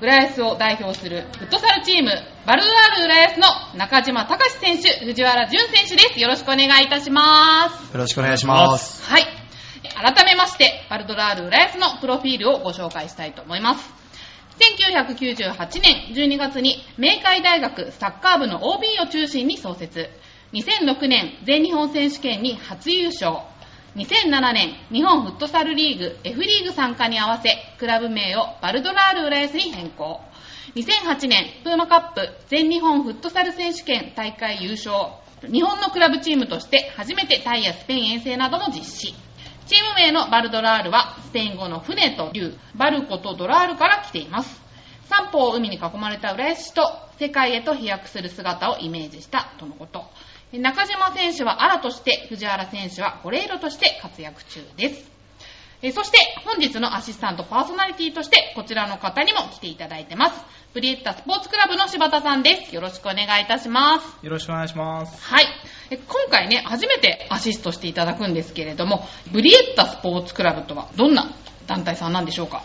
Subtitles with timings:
[0.00, 2.10] 浦安を代表するフットサルチーム、
[2.46, 6.20] バルドラール浦安の中島隆選手、藤原淳選手です。
[6.20, 7.92] よろしくお願いいたします。
[7.92, 9.02] よろしくお願いします。
[9.10, 9.24] はい。
[9.82, 13.92] 改めまして、バルドラール浦安のプロフィールをご紹介したいと思います。
[14.78, 20.08] 1998年12月に明海大学サッカー部の OB を中心に創設。
[20.52, 23.38] 2006年全日本選手権に初優勝。
[23.96, 30.20] 2007年日本フットサルリーグ F リーグ参加に合わせクラブ名をバルドラール浦安に変更。
[30.74, 34.94] 2008年プーマカップ全日本フットサル選手権大会優勝。
[35.50, 39.14] 日本のクラブチームとして初めてタイやスペイン遠征なども実施。
[39.66, 44.60] チーム名のバルドラールはスペイン語の船と竜、バルコとドラールから来ています。
[45.08, 46.82] 三方を海に囲まれた浦安市と
[47.18, 50.04] 世界へと飛躍する姿をイメージしたとのこと。
[50.52, 55.10] 中島選手はアラとして、藤原選手はゴレイロとして活躍中です。
[55.82, 60.40] えーそして本日のアシスタントパーソナリティとしてこちらの方にも来ていただいてます。
[60.74, 62.74] ブリエッタスポーツクラブの柴田さんです。
[62.74, 64.24] よろしくお願いいたします。
[64.26, 65.22] よろしくお願いします。
[65.22, 65.44] はい。
[65.90, 71.30] え今回ね、初めてアシストしていただくんですけれども、ブリエッタスポーツクラブとはどんな
[71.68, 72.64] 団体さんなんでしょうか？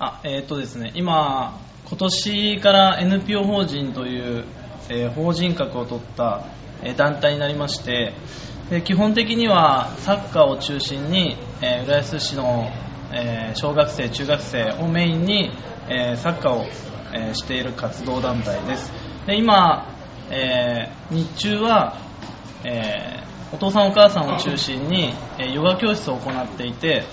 [0.00, 4.44] あ、えっ、とですね、今、今年から NPO 法人という、
[4.88, 6.42] えー法人格を取った、
[6.82, 8.14] えー団体になりまして、
[8.70, 12.70] で基本的にはサッカーを中心に、えー浦安市の、
[13.12, 15.50] えー小学生、中学生をメインに、
[15.88, 16.66] えーサッカーを、
[17.14, 18.92] えーしている活動団体です。
[19.26, 19.86] で今、
[20.30, 21.96] えー日中は、
[22.64, 27.04] えーお父さんお母さんを中心に、えーヨガ教室を行っていて、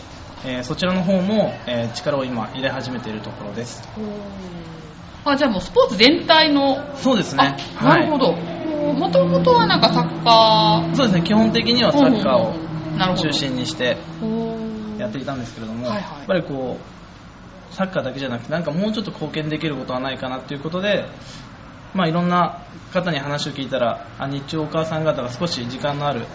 [0.46, 3.82] えーそちらの方も、えー力を今入れ始めているところです
[5.24, 8.36] あ、じゃあもうスポーツ全体の、そうですねあなるほど。
[8.94, 16.18] もともとはなんかサッカそうですね基本的にはサッカーを中心にしてー、やっていたんですけれども、はいはい。
[16.20, 21.06] やっぱりこうサッカーだけじゃなくてなんかもうちょっと貢献できることはないかなっていうことで
[21.94, 22.62] まあいろんな
[22.94, 26.26] 方に話を聞いたらあ日中お母さん方が少し時間のある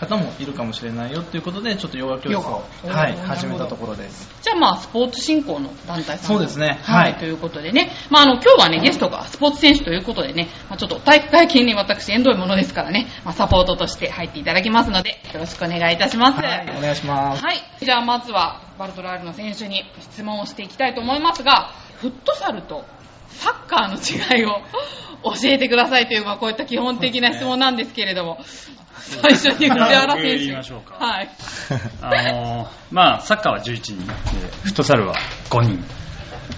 [0.00, 4.30] 方もいるかもしれないよっていうことでちょっとヨガ教室を、はい、始めたところです。
[4.40, 6.78] じゃあまあスポーツ振興の団体さんそうですね。
[6.82, 7.12] はい。
[7.12, 7.18] はい。
[7.18, 16.40] ということでね、まああの今日はねゲストがスポーツ選手ということでね、まあ、ちょっと体育会系に私縁遠いものですからね、まあ、サポートとして入っていただきますのでよろしくお願いいたします。
[16.40, 17.44] はいお願いします。
[17.44, 17.56] はい。
[17.80, 22.84] じゃあまずはバルトラールの選手に質問をしていきたいと思いますが、フットサルと
[23.28, 24.62] サッカーの違いを
[25.22, 28.38] 教えてくださいという、まあこういった基本的な質問なんですけれども、
[29.00, 30.38] 最初に藤原選手。
[30.38, 31.30] 言いましょうかはい。
[32.02, 34.12] あのーまあ、サッカーは11人で、
[34.62, 35.14] フットサルは
[35.48, 35.84] 5人、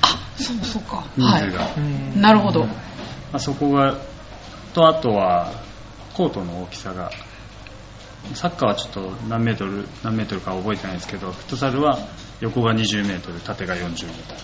[0.03, 1.05] あ、そうそうか。
[1.17, 1.61] 人数が。
[1.63, 1.69] は
[2.17, 2.19] い。
[2.19, 2.65] なるほど。
[2.65, 2.75] ま
[3.35, 3.97] あ、そこが、
[4.75, 5.53] と、あとは、
[6.15, 7.11] コートの大きさが、
[8.35, 11.99] サッカーはちょっと何メートル、何メートルか覚えてないですけど、フットサルは
[12.41, 14.41] 横が20メートル、縦が40メートル。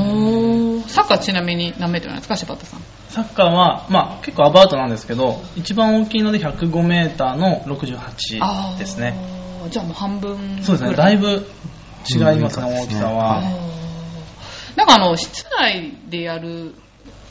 [0.00, 2.80] おーサッカーちなみに何メートルなんですか、柴田さん。
[3.08, 9.14] サッカーは、まあ、結構アバウトなんですけど一番大きいので 105m の68ですね。
[9.70, 10.96] じゃあもう半分そうですね。
[10.96, 11.46] だいぶ
[12.08, 13.42] 違いますね大きさは、
[14.76, 16.74] なんかあの、室内でやる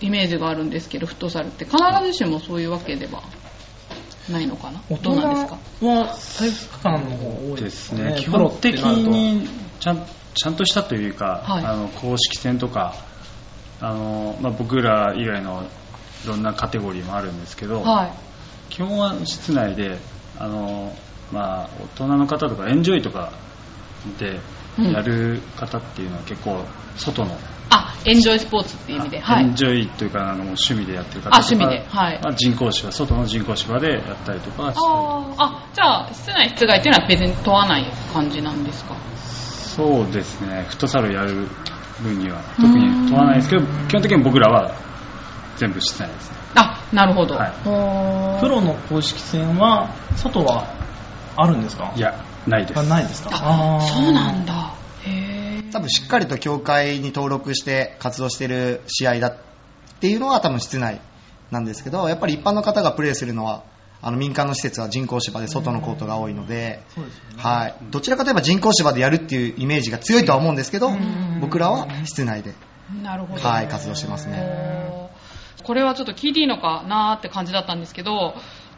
[0.02, 1.66] イメージがあるんですけど、フットサルって。
[1.66, 3.24] 必ずしもそういうわけでは
[4.30, 4.82] ないのかな？
[4.90, 5.58] 大人どうなんですか？
[5.86, 8.04] は体育館の方多いですですね。
[8.12, 9.48] ね、基本的に
[9.80, 10.06] ちゃん
[10.36, 11.66] ちゃんとしたというか、はい。
[11.66, 12.94] あの公式戦とか
[13.82, 15.64] あの、まあ、僕ら以外の
[16.26, 18.12] いろんなカテゴリーもあるんですけど、はい。
[18.74, 19.98] 基本は室内で
[20.40, 20.94] あの、
[21.32, 23.32] まあ、大人の方とかエンジョイとか
[24.20, 24.40] で
[24.80, 24.92] うん。
[24.92, 26.64] やる方っていうのは結構
[26.98, 27.36] 外の、
[27.72, 29.20] あ、エンジョイスポーツっていう意味で。
[29.20, 29.44] はい。
[29.46, 29.56] エン。
[29.56, 31.84] ジョイというかあの趣味でやってる方とかあ趣味で。
[31.90, 32.22] はい。
[32.24, 35.36] まあ人工芝外の人工芝でやったりとかあー。
[35.40, 38.96] あ、じゃあ、室内、室外っていうのは別に問わない感じなんですか？
[39.26, 40.66] そうですね。
[40.70, 41.48] フットサルやる
[42.04, 44.76] 分には特に問わないですけど基本的に僕らは
[45.58, 46.38] 全部室内ですね。
[46.56, 47.36] あ、なるほど。
[47.36, 47.52] はい。
[48.42, 50.68] プロの公式戦は外は
[51.36, 51.92] あるんですか？
[51.96, 52.80] いやないです。
[52.80, 53.30] あないですか？
[53.34, 54.74] あ、ーそうなんだ。
[55.04, 55.72] へー。
[55.72, 59.38] 多分しっかりと協会に登録して活動してる試合だっ
[60.00, 61.02] ていうのは多分室内
[61.52, 63.64] なんですけどやっぱり一般の方がプレーするのは
[64.02, 66.82] あの民間の施設は人工芝で外のコートが多いので、
[67.38, 71.40] はい、どちらかといえば人工芝でやるっていうイメージが強いとは思うんですけどん。
[71.42, 72.54] 僕らは室内で
[73.04, 73.42] なるほど。
[73.42, 75.10] はい活動してますね。
[75.64, 78.36] これはちょっと聞いていいのかなーって感じだったんですけど、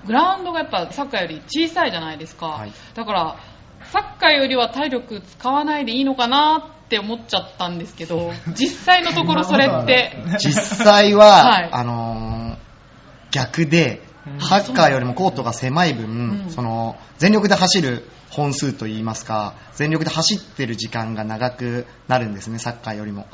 [0.08, 2.48] グラウンドがやっぱサッカーより小さいじゃないですか。
[2.48, 2.72] はい。
[2.96, 3.38] だから、
[3.84, 11.70] サッカーよりは体力使わないでいいのかなって思っちゃったんですけど、 実際のところそれって、実際は、はい。
[11.72, 12.70] あのー
[13.32, 16.06] 逆でうん、サッカーよりもコートが狭い分、
[16.46, 16.50] うん。
[16.50, 23.28] その全力で走る本数といいますか、全力で走ってる時間が長くなるんですね、サッカーよりも。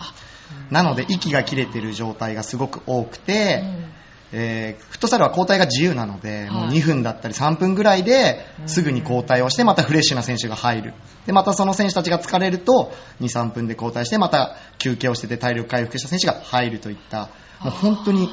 [0.69, 3.85] なので、息が切れてる状態がすごく多くて、うん。
[4.31, 10.93] えーフットサルは交代が自由なので、もうはい2分だったり3分ぐらいですぐに交代をして、またフレッシュな選手が入る。
[11.25, 17.29] で、またその選手たちが疲れると、2、3分で交代して、また休憩をしてて体力回復した選手が入るといった、
[17.61, 18.29] もう本当に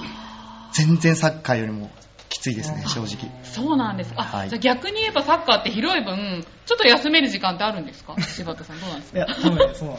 [0.72, 1.90] 全然サッカーよりも
[2.32, 3.31] きついですね、正直。
[3.43, 4.23] そうなんですか。
[4.23, 8.14] あ、はいじゃあ逆に言えばサッカーって広い分、ちょっと休める時間ってあるんですか？
[8.20, 9.19] 柴田さんどうなんですか？
[9.19, 9.99] いや、多分ね、その、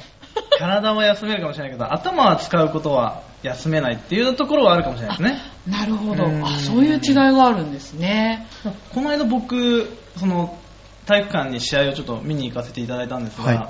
[0.57, 5.41] 体は休めるかもしれないけど、頭は使うことは休めないっていうところはあるかもしれないですね。
[5.68, 6.25] なるほど。
[6.25, 8.47] うんあ、そういう違いがあるんですね。
[8.94, 10.57] この間僕、その、
[11.06, 13.68] 体育館に試合をちょっと見に行かせていただいたんですが、はい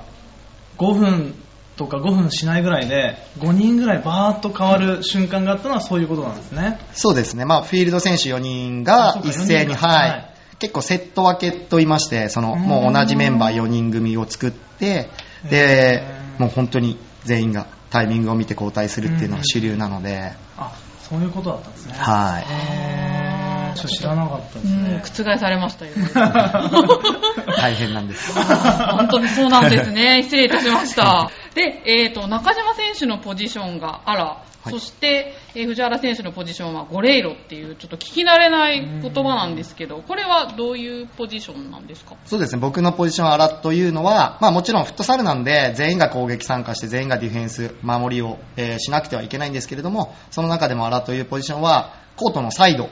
[0.77, 1.35] 5分
[1.75, 6.79] とか5分しないぐらいで、5人ぐらいバーッと変わる瞬間があったのはそういうことなんですね。
[6.93, 15.09] そうですね、まあ、フィールド選手4人あが一斉に、はい、はい結構セット分けと言いまして、そのうんもう同じメンバー4人組を作って、へ
[15.49, 21.95] でーもう本当に全員がタイミングを見て交代するっていうのが主流なので、あ、そういうことだったんですね。
[21.97, 22.45] はい。
[22.47, 25.23] へーちょっと知らなかったでうん、すね。
[25.33, 25.91] 覆されましたよ。
[27.57, 28.31] 大変なんです。
[28.37, 30.23] 本当にそうなんですね。
[30.23, 31.29] 失礼いたしました。
[31.55, 34.69] で、えっ、と、中島選手のポジションがアラ、い。
[34.69, 42.15] そして、えー藤原選手のポジションはゴレイロっていう、ちょっと聞き慣れない言葉なんですけど、これはどういうポジションなんですか？
[42.25, 52.89] そうですね、僕のポジションアラというのは、まあもちろんフットサルなんで、全員が攻撃参加して、全員がディフェンス、守りを、えーしなくてはいけないんですけれども、その中でもアラというポジションは、コートのサイド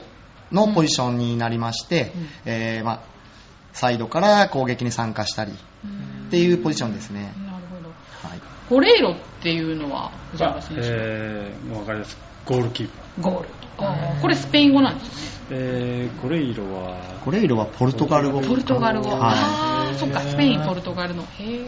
[0.52, 2.28] のポジションになりまして、うん。
[2.44, 3.00] えーまあ、
[3.72, 7.32] サイドから攻撃に参加したりっていうポジションですね。
[7.46, 7.51] なる
[8.72, 8.86] ほど。
[8.86, 10.82] はい、ゴレイロっていうのは、藤原選手。
[10.84, 12.16] えー、もう分かりやすい
[12.46, 13.48] ゴールキーパーゴール。
[13.78, 15.48] あーこれスペイン語なんですね。
[15.50, 18.40] えー、ゴレイロはゴレイロはポルトガル語。
[18.40, 19.10] ポルトガル語。
[19.10, 21.22] はいああ、そっか、スペイン、ポルトガルの。
[21.22, 21.64] へえ。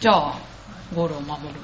[0.00, 0.38] じゃあ、
[0.94, 1.60] ゴールを守る。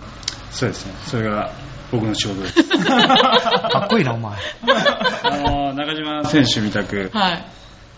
[0.51, 1.53] そうですねそれが
[1.93, 4.37] 僕の仕事です かっこいいな、お前。
[5.23, 7.45] あの中島選手みたくはい。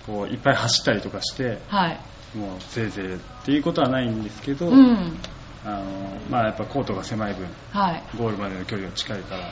[0.06, 2.00] こういっぱい走ったりとかしてはい。
[2.36, 5.18] もうぜいぜいっていうことはないんですけど、うん。
[5.64, 5.84] あの
[6.30, 8.02] まあ、やっぱコートが狭い分はい。
[8.16, 9.48] ゴールまでの距離が近いからや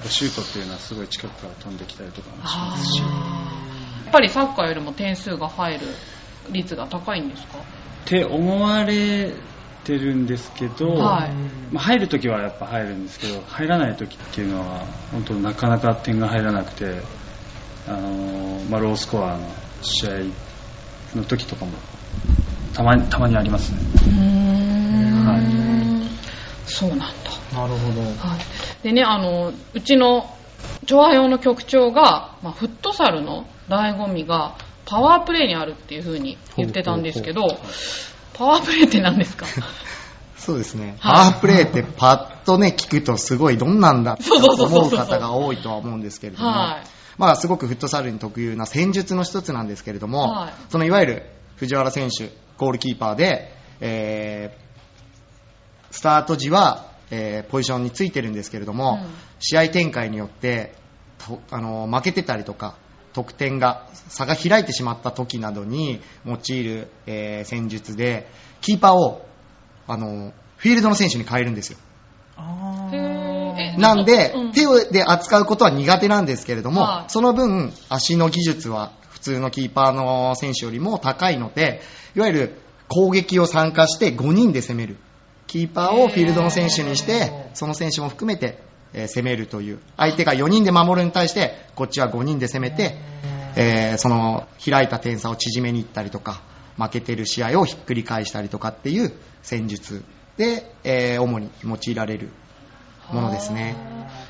[0.00, 2.92] っぱシュートっていうのはすごい近くから飛んできたりとかもします。
[2.94, 3.06] しや
[4.08, 5.86] っぱりサッカーよりも点数が入る
[6.50, 7.58] 率が高いんですか？
[7.58, 7.62] っ
[8.06, 9.32] て思われ
[9.84, 11.30] てるんですけど、はい。
[11.72, 14.80] まあ、入るときはやっぱ入るんですけど入らないときっていうのは
[15.12, 17.02] 本当なかなか点が入らなくて、
[17.86, 19.48] あのまあ、ロースコアの
[19.82, 20.10] 試合
[21.16, 21.72] の時とかも
[22.74, 23.78] たまにたまにありますね。
[23.80, 24.41] うーん。
[24.41, 24.41] は
[26.72, 27.06] そうなんだ。
[27.52, 28.00] なるほど。
[28.02, 28.82] はい。
[28.82, 30.28] でね、あの、うちの、
[30.86, 37.58] 調和用の局長が、まあ、フットサルの醍醐味が、パワープレイにあるっていう風に言ってたんですけど、
[38.34, 39.46] パワープレイって何ですか？
[40.36, 40.96] そうですね。
[40.98, 46.86] はいパワープレーってパッとね、聞くとすごいどんなんだって思う方が多いとは思うんですけれども、はい
[47.18, 51.26] まあすごくフットサルに特有な戦術の一つなんですけれども、はいそのいわゆる
[51.56, 54.61] 藤原選手、ゴールキーパーで、えー
[55.92, 59.10] スタート時は、えーポジションについてるんですけれども、うん。
[59.38, 60.74] 試合展開によって
[61.18, 62.74] とあの負けてたりとか
[63.12, 68.26] 得点が差が開いてしまった時などに用いる、えー戦術で
[68.62, 69.26] キーパーを
[69.86, 71.78] あのフィールドの選手に変えるんですよ。
[73.78, 74.52] なんで、うん。
[74.52, 77.10] 手で扱うことは苦手なんですけれども、はい。
[77.10, 81.82] その分足の技術は普通のキーパーの選手よりも高いので
[82.16, 82.56] いわゆる
[82.88, 84.96] 攻撃を参加して5人で攻める
[85.52, 88.58] キーパーをフィールドの選手にしてその選手も含めて、
[88.94, 89.80] えー攻めるという。
[89.98, 92.94] 相手が4人で守るに対してこっちは5人で攻めて、
[93.56, 96.40] えーその開いた点差を縮めに行ったりとか
[96.78, 100.02] 負けてる試合をひっくり返したりとかっていう戦術
[100.38, 102.30] で、えー主に用いられる
[103.12, 103.76] ものですね。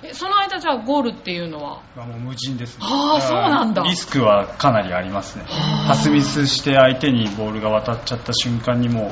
[0.02, 1.82] えその間じゃあゴールっていうのは？
[1.96, 2.84] まあもう無人ですね。
[2.84, 3.84] あーそうなんだ。
[3.84, 5.44] リスクはかなりありますね。
[5.86, 9.10] パスミスして相手にボールが渡っちゃった瞬間にもう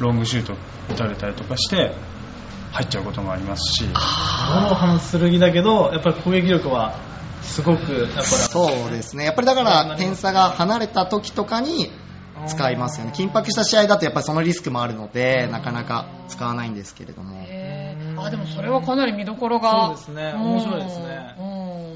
[0.00, 0.54] ロングシュート
[0.90, 1.92] 打たれたりとかして
[2.72, 6.98] 入っちゃうこともありますし物を話す剣だけど、やっぱり攻撃力は
[7.42, 8.26] すごく、やっぱり。
[8.26, 9.24] そうですね。
[9.24, 11.90] やっぱりだから点差が離れた時とかに
[12.46, 13.12] 使いますよね。
[13.14, 17.46] 緊迫した試合だとやっぱりそのリスクもあるので、なかなか使わないんですけれども。
[18.22, 21.49] あでもそれはかなり見どころがそうですね面白いですねうん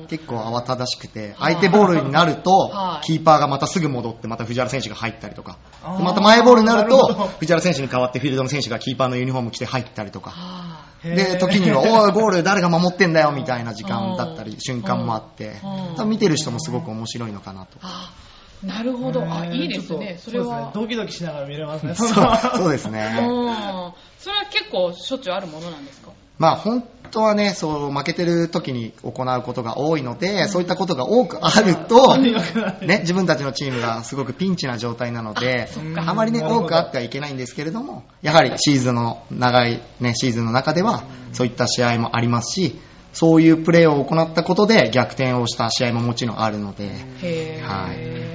[0.06, 17.78] 結構慌ただしくて、相手ボールになるとは、いキーパーがまたすぐ戻って、また藤原選手が入ったりとか、また前ボールになると、藤原選手に代わってフィールドの選手がキーパーのユニフォーム着て入ったりとか、はで、時には、おい、ゴール誰が守ってんだよ、みたいな時間だったり、瞬間もあってうん、多分見てる人もすごく面白いのかなと。
[17.82, 18.12] あ
[18.62, 19.22] なるほど。
[19.22, 20.16] あ、いいですね。
[20.18, 20.60] それは。
[20.62, 20.66] ね。
[20.72, 21.94] ドキドキしながら見れますね。
[21.94, 22.08] そう
[22.56, 23.18] そうですね。
[23.20, 23.26] うん。
[24.18, 26.12] それは結構しょっちゅうあるものなんですか？
[26.38, 26.82] まあ本
[27.14, 36.04] 当はね、そう、負けてる時に行うことが多いので、そういったことが多くあると、ね、自分たちのチームがすごくピンチな状態なので、か。
[36.06, 42.78] あまりね、多くあってはいけないんですけれども、やはりシーズンの長いね、シーズンの中では、そういった試合もありますし、
[43.12, 46.90] そういうプレーを行ったことで逆転をした試合ももちろんあるので、
[47.22, 48.34] へはー。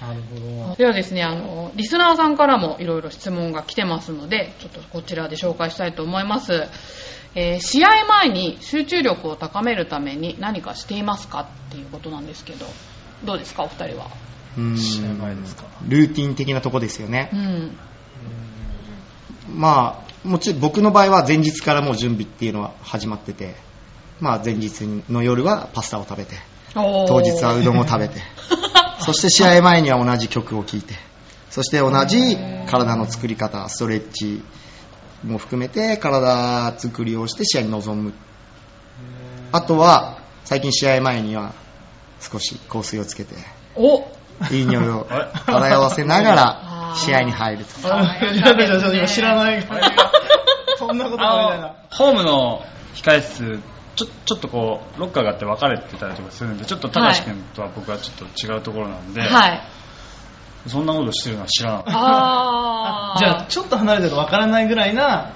[0.00, 0.76] なるほど。
[0.76, 6.68] ではですね、あの、リスナーさんからもいろいろ質問が来てますので、ちょっとこちらで紹介したいと思います。
[7.34, 12.66] えー試合前に集中力を高めるために何かしていますかっていうことなんですけど、
[13.24, 14.08] どうですか、お二人は？
[14.58, 15.64] うん試合前ですか？
[15.88, 17.36] ルーティン的なとこですよねう。
[17.36, 17.78] ん。
[19.48, 23.54] まあ、もちろん僕の場合は前日からもう準備っていうのは始まってて、
[24.20, 26.36] まあ前日の夜はパスタを食べて、
[26.74, 28.20] 当当日はうどんを食べて、
[29.00, 30.94] そして試合前には同じ曲を聴いて、
[31.52, 34.42] そして同じ体の作り方、ストレッチ
[35.22, 38.14] も含めて体作りをして試合に臨む。
[39.52, 41.52] あとは、最近試合前には
[42.20, 43.34] 少し香水をつけて、
[43.76, 44.00] お
[44.50, 45.06] いい匂いを
[45.44, 47.82] 漂わせながら試合に入ると。
[49.06, 49.62] 知らない。
[50.78, 51.74] そんなことないみたいあのな。
[51.90, 53.60] ホームの控え室
[53.94, 59.62] ちょちょっとこうロッカーがあって分かれてたりとかするんでちょっと高橋君とは僕はちょっと違うところなんで、はい。
[60.66, 63.18] そんなことしてるのは知らなかったあー。
[63.24, 65.32] じゃあ、ちょっと離れてるとわからないぐらいな、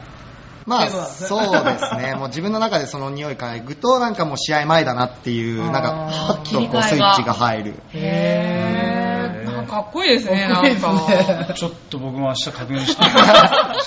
[0.66, 2.14] まあ、そうですね。
[2.16, 7.74] もう自分の中でその匂い嗅ぐと、なんかもう試合前だなっていう、なんか、あーパッとこうスイッチが入る。
[7.92, 9.52] へー。
[9.52, 10.62] なんかかっこいいですね、なんか。
[10.62, 13.80] ですねちょっと僕も明日確認してがある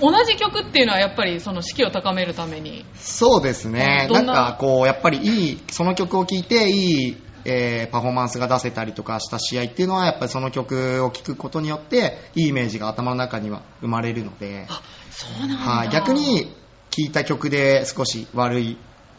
[0.00, 2.84] 同じ曲っていうのはやっぱりその士気を高めるために。
[2.94, 3.84] そうですね。
[3.86, 14.66] なんどんなかこう、やっぱりいい、その曲を聴いていい、えーパフォーマンスが出せたりとかした試合っていうのは、やっぱりその曲を聴くことによって、いいイメージが頭の中には生まれるので、
[15.10, 15.56] そうなんだ。
[15.56, 16.54] はい、逆に
[16.90, 18.78] 聴いた曲で少し悪い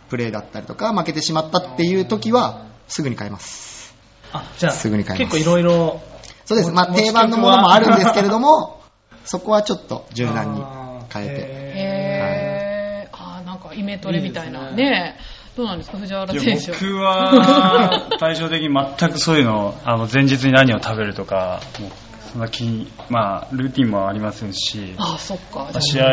[0.09, 3.95] プレーだったりとか、負けてしまったっていう時は、すぐに変えます。
[4.31, 6.01] あ、じゃあ、すぐに買います結構いろいろ。
[6.45, 6.71] そうです。
[6.71, 8.81] まあ定番のものもあるんですけれども、
[9.25, 10.63] そこはちょっと柔軟に
[11.11, 11.33] 変えて。
[11.37, 13.15] へー。
[13.15, 15.17] あーなんかイメトレみたいないいですね
[15.55, 16.71] どうなんですか、藤原い選手。
[16.71, 21.91] や僕は対照的に全くそういうの あの前日に何を食べるとかもう
[22.31, 25.69] そんな気まあルーティンもありませんしあー、そっか。
[25.79, 26.05] 試合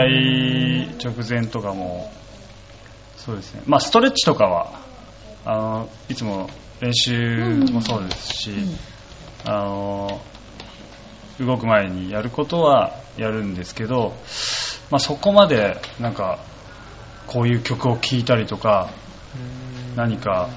[1.03, 2.13] 直前とかも
[3.17, 4.73] そうですねまあストレッチとかは
[5.47, 8.51] あのいつも練習もそうですし、
[9.47, 10.21] あの
[11.39, 14.15] 動く前にやることはやるんですけど、
[14.91, 16.39] まあ、そこまでなんか
[17.27, 18.91] こういう曲を聴いたりとか
[19.97, 20.49] 何か、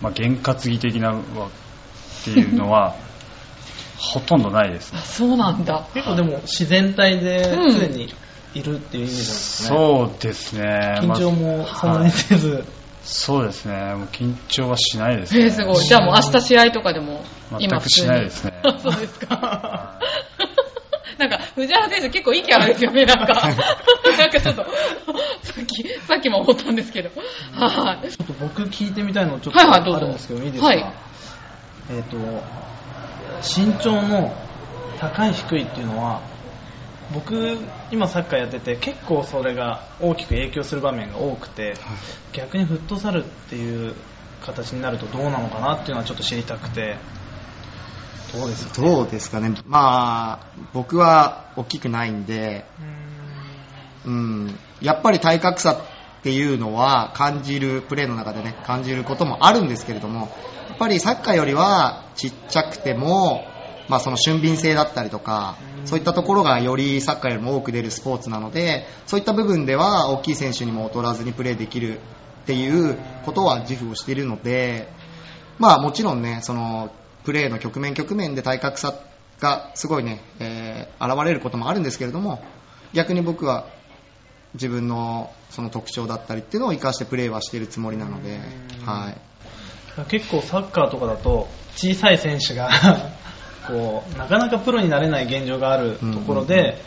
[0.00, 2.94] まあ、験担ぎ的なわっていうのは
[3.98, 5.86] ほとんどないですねあそうなんだ。
[5.94, 8.12] 結構でも自然体でうん常に
[8.54, 9.68] いるっていうイメージなんですね。
[9.68, 12.64] そうですね緊張もそんなにせず。
[13.04, 15.84] そうですねもう緊張はしないですねえー、すごい。
[15.84, 17.24] じゃあもう明日試合とかでも、
[17.58, 19.98] 今全くしないですねあ そうですか。
[21.22, 23.34] なんか、藤原選手結構いいキャラですよね、なんか。
[24.18, 24.64] なんかちょっと、
[25.42, 27.10] さっき、さっきも思ったんですけど。
[27.54, 28.10] はい。
[28.10, 30.92] ちょっと僕聞いてみたいのちょっとあるんですけど、いいですか、はい
[31.90, 32.16] えっ、と、
[33.42, 34.32] 身長の
[34.98, 36.20] 高い低いっていうのは、
[37.12, 37.58] 僕、
[37.90, 41.74] 今サッカーやってて、結構それが大きく影響する場面が多くて、
[42.32, 43.94] 逆にフットサルっていう
[44.40, 46.96] 形になるとどうなのかなっていうのはちょっと知りたくて、
[48.32, 49.54] どうですかどうですかね。
[49.66, 52.64] まあ、僕は大きくないんで、
[54.06, 55.76] うん、やっぱり体格差っ
[56.22, 60.30] ていうのは感じる、プレーの中でね、感じることもあるんですけれども、
[60.68, 63.44] やっぱりサッカーよりはちっちゃくても、
[63.88, 74.88] まあその俊敏性だったりとか、そういったところがよりサッカーよりも多く出るスポーツなので、そういった部分では大きい選手にも劣らずにプレーできるっていうことは自負をしているので、
[75.58, 76.90] まあもちろんね、その
[77.24, 78.94] プレーの局面局面で体格差
[79.40, 82.40] がすごいね、えー現れることもあるんですけれども、
[82.92, 83.66] 逆に僕は
[84.54, 88.38] 自分のその特徴だったりっていうのを生かしてプレーはしているつもりなので、
[88.84, 90.04] はい。
[90.08, 92.70] 結構サッカーとかだと小さい選手が
[93.66, 96.82] こうなかなかプロになれない現状があるところで、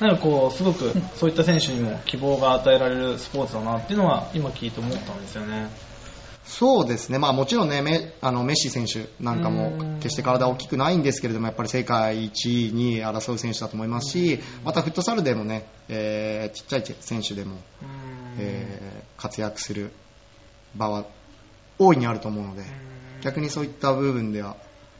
[0.00, 5.68] なんかこうすごくそういった選手にも希望が与えられるスポーツだなっていうのは今聞いて思ったんですよね。
[6.48, 9.88] そうですね、まあ、もちろんねメあのメッシ選手なんかもうん。
[9.98, 17.56] 決して体大きくないんですけれどもやっぱり世界一位に争う選手だと思いますしまたフットサルでもね、えーちっちゃい選手でも、
[18.38, 19.90] えー活躍する
[20.76, 21.04] 場は
[21.78, 22.62] 大いにあると思うので
[23.20, 24.56] 逆にそういった部分では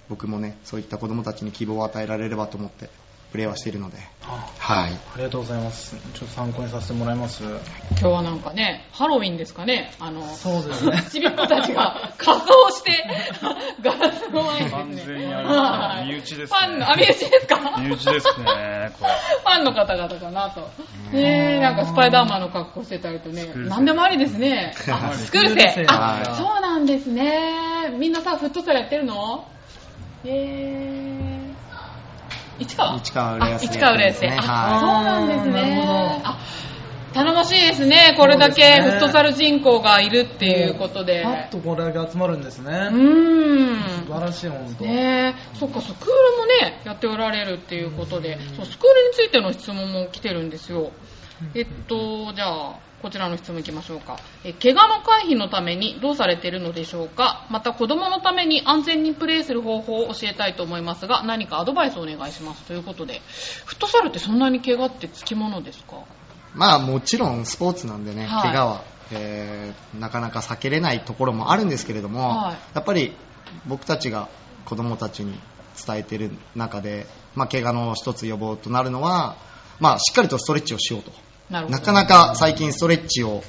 [0.08, 2.90] 僕もねそういった子供たちに希望を与えられればと思って
[3.30, 5.94] プレーはしているので、あはい、ありがとうございます。
[6.14, 7.42] ちょっと参考にさせてもらいます。
[7.42, 7.60] 今
[8.00, 11.02] 日はなんかね、ハロウィンですかね、あの、そうですね。
[11.10, 13.04] ちびっ子たちが仮装して、
[13.84, 14.70] ガラスの前に。
[14.70, 15.18] 完ですね。
[15.18, 16.06] 全にあれはい。
[16.08, 16.46] 身内ですね。
[16.46, 17.80] ファンの、あ、身内ですか？
[17.80, 19.12] 身内ですね、これ。
[19.44, 20.60] ファンの方々かなと。
[21.12, 23.44] ねえ、なんかスパイダーマンの格好してたりとね。
[23.54, 24.72] なんでもありですね。
[24.90, 25.84] あスクール生。
[25.86, 26.24] あは、い。
[26.36, 27.90] そうなんですね。
[27.98, 29.46] みんなさ、フットサルやってるの？
[30.24, 31.27] えー、
[32.58, 32.98] 市川？
[32.98, 34.28] 市川浦安あ市川浦安で。
[34.30, 36.20] ねあ、はいそうなんですね。
[36.24, 36.38] あ
[37.14, 38.14] 頼もしいですね。
[38.18, 41.22] これだけフットサル人口がいるっていうことで。
[41.24, 42.70] パッとこれだけ集まるんですね。
[42.70, 43.76] うーん。
[44.06, 44.84] 素晴らしい、本当。
[44.84, 50.90] ねえ、そっか、スクールもね、やっておられるっていうことで、そうスクールについての質問も来てるんですよ。
[51.54, 54.18] えっと、じゃあ、こちらの質問いきましょうか。
[54.44, 62.64] え、怪我の回避のためにどうされているのでしょうかまた子供のために安全にプレーする方法を教えたいと思いますが、何かアドバイスをお願いします。
[62.64, 63.20] ということで、
[63.66, 65.98] フットサルってそんなに怪我ってつきものですか？
[66.54, 73.12] まあもちろんスポーツなんでね、はい怪我は、えーなかなか避けれないところもあるんですけれども、はいやっぱり
[73.66, 74.28] 僕たちが
[74.64, 75.38] 子供たちに
[75.86, 79.36] 伝えている中で、まあ、怪我の一つ予防となるのは、
[79.78, 81.12] まあ、しっかりとストレッチをしようと。
[81.50, 81.80] な。
[81.80, 83.42] かなか最近ストレッチを、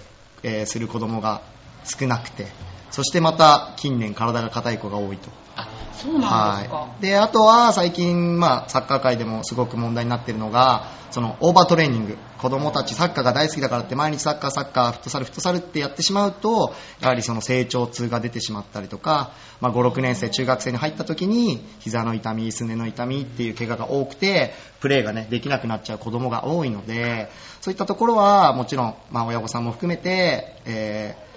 [0.43, 1.41] えーする子供が
[1.83, 2.47] 少なくて、
[2.91, 5.29] そしてまた近年体が硬い子が多いと。
[5.55, 6.75] あ、そうなんですか。
[6.75, 31.29] はい、であとは最近、まあ、サッカー界でもすごく問題になっているのがそのオーバートレーニング子供たちサッカーが大好きだからって毎日サッカーサッカーフットサルフットサルってやってしまうとやはりその成長痛が出てしまったりとか、まあ、56年生中学生に入った時に膝の痛みすねの痛みっていう怪我が多くてプレーが、ね、できなくなっちゃう子供が多いのでそういったところはもちろん、まあ、親御さんも含めて、えー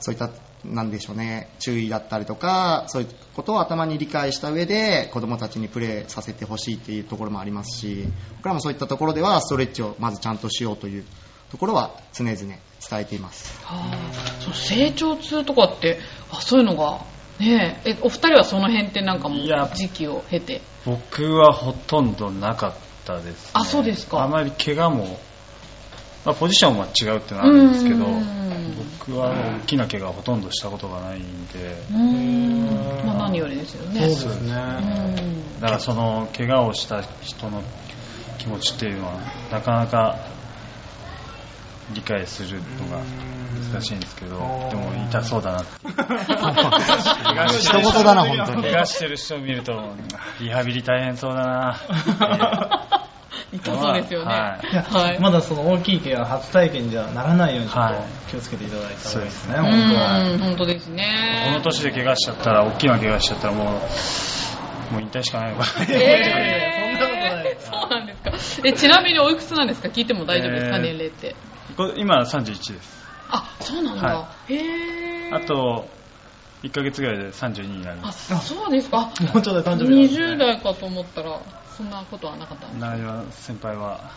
[0.00, 0.30] そういった
[0.64, 1.48] なんでしょうね。
[1.58, 8.04] 注意だったりとかそういうことを頭に理解した上で子どもたちにプレーさせてほしいっていうところもありますし
[8.36, 11.04] 僕らもそういったところではストレッチをまずちゃんとしようという
[11.50, 12.60] ところは常々伝
[12.92, 13.64] えています。
[13.64, 15.98] はあ、そう成長痛とかって
[16.30, 17.00] あそういうのが
[17.38, 20.60] ねええお二人はその辺ってなんかもう時期を経て。
[20.84, 23.50] 僕はほとんどなかったです、ね。
[23.54, 24.22] あそうですか。
[24.22, 25.18] あまり怪我も、
[26.24, 28.47] まあ、ポジションは違うってのはあるんですけどうん、
[29.06, 33.06] 僕は大きな怪我はほとんどしたことがないんで、うーん。
[33.06, 34.08] まあ何よりですよね。
[34.10, 34.52] そうですね。
[34.52, 35.60] うん。
[35.60, 37.62] だからその怪我をした人の
[38.38, 40.18] 気持ちっていうのはなかなか
[41.92, 43.02] 理解するのが
[43.72, 45.62] 難しいんですけど、でも痛そうだな。
[45.62, 45.70] って。
[47.58, 48.62] 一言だな本当に。
[48.62, 49.94] 怪我してる人を見ると、
[50.40, 51.80] リハビリ大変そうだな
[53.52, 54.30] 痛そうですよね。
[54.30, 55.20] はい。
[55.20, 60.22] まだその大きい怪我初体験じゃならないようにちょっとはい気をつけていただいた方がいいですね、う本当は。
[60.34, 61.44] ん本当ですね。
[61.46, 63.64] この年で怪我しちゃったら、大きな怪我しちゃったらも
[64.90, 65.86] う、もう引退しかないのかな。
[65.88, 66.98] えー。
[66.98, 68.68] そんなことないそうなんですか。
[68.68, 69.88] えちなみにおいくつなんですか？
[69.88, 70.82] 聞いても大丈夫ですか、えー。
[70.82, 71.34] 年齢って。
[71.96, 72.98] 今31です。
[73.30, 75.86] あそうなんだ、はへえあと、
[76.62, 78.34] 1ヶ月ぐらいで32になりあます。
[78.46, 79.12] そうですか。
[79.18, 79.96] あもうちょっと誕生日ね。
[80.06, 81.40] 20代かと思ったら
[81.78, 82.90] そんなことはなかったんですか？
[82.90, 84.10] 長岩先輩は、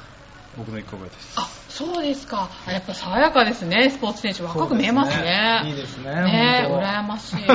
[0.57, 1.33] 僕の1個上です。
[1.37, 2.49] あそうですか。
[2.67, 5.61] あやっぱ爽やかですねスポーツ選手若く見えますね。
[5.67, 6.11] いいですね。
[6.13, 7.39] ね羨ましい。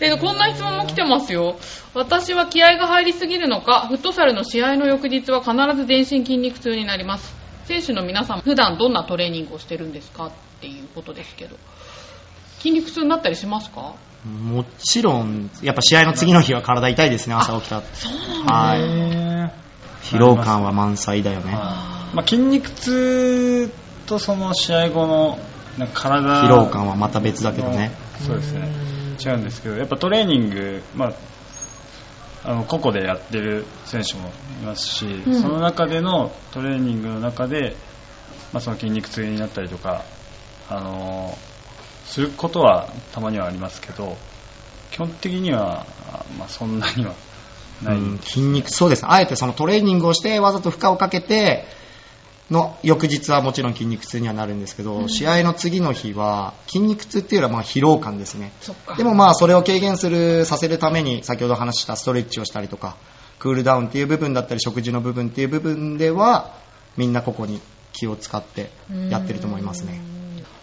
[0.00, 1.56] えこんな質問も来てますよ。
[1.94, 7.34] 私は気合が入りすぎるのかフットサルの試合の翌日は必ず全身筋肉痛になります。
[7.66, 10.26] 選手の皆さん普段どんなトレーニングをしてるんですか？
[10.26, 10.30] っ
[10.60, 11.56] ていうことですけど
[12.64, 13.94] 筋肉痛になったりしますか？
[14.24, 18.54] もちろんやっぱ試合の次の日は体痛いですね朝起きたそうなんだ。
[18.54, 18.80] はい。
[18.80, 19.50] へ
[20.00, 21.52] 疲労感は満載だよね。
[21.54, 23.70] あまあ、筋肉痛
[24.06, 25.38] とその試合後の
[25.76, 26.44] なんか体。
[26.44, 27.90] 疲労感はまた別だけどね。
[28.26, 28.70] そうですね。
[29.22, 31.12] 違うんですけどやっぱトレーニング、まあ、
[32.44, 34.30] あの個々でやってる選手も
[34.62, 35.34] いますし、ん。
[35.34, 37.76] その中でのトレーニングの中で、
[38.54, 40.02] まあ、その筋肉痛になったりとか、
[40.70, 41.36] あの
[42.04, 44.16] することはたまにはありますけど
[44.90, 47.14] 基本的には、あまあ、そんなには
[47.82, 49.02] ない、うん筋肉そうです。
[49.02, 51.66] ねあえてそのトレーニングをしてわざと負荷をかけて
[52.50, 58.52] の翌日はもちろん筋肉痛にはなるんですけど、試合の次の日は筋肉痛っていうよりはまあ疲労感ですね。
[58.96, 62.96] でもまあそれを軽減するさせるために先ほど話したストレッチをしたりとか
[63.38, 66.54] クールダウンっていう部分だったり食事の部分っていう部分では
[66.96, 67.60] みんなここに
[67.92, 68.70] 気を使って
[69.10, 70.13] やってると思いますね。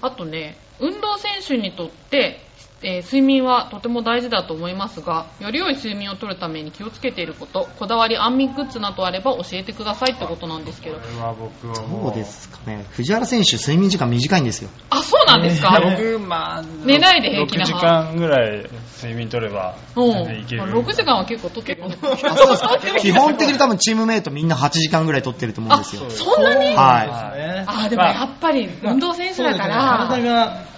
[0.01, 2.41] あとね、運動選手にとって、
[2.83, 11.01] えー睡眠はとても大事だと思いますが、より良い睡眠をとるために気をつけていること、こだわり安眠グッズなどあれば教えてくださいってことなんですけどこ。
[11.07, 14.71] れは僕はどもううですかね藤原選手睡眠時間短いんですよ。
[14.89, 18.65] あ、そうなんですか、いや僕、まあ、寝ないで平気な6時間ぐらい
[19.01, 20.11] 睡眠取ればうん。
[20.11, 20.63] 全然いける。
[20.63, 21.83] 6時間は結構とってる。
[22.99, 26.11] 基本的に多分チームメイトみんな8時間ぐらい取ってると思うんですよあ。
[26.11, 30.07] そんなにはねあ、でもやっぱり運動選手だから。
[30.09, 30.71] そうですね体が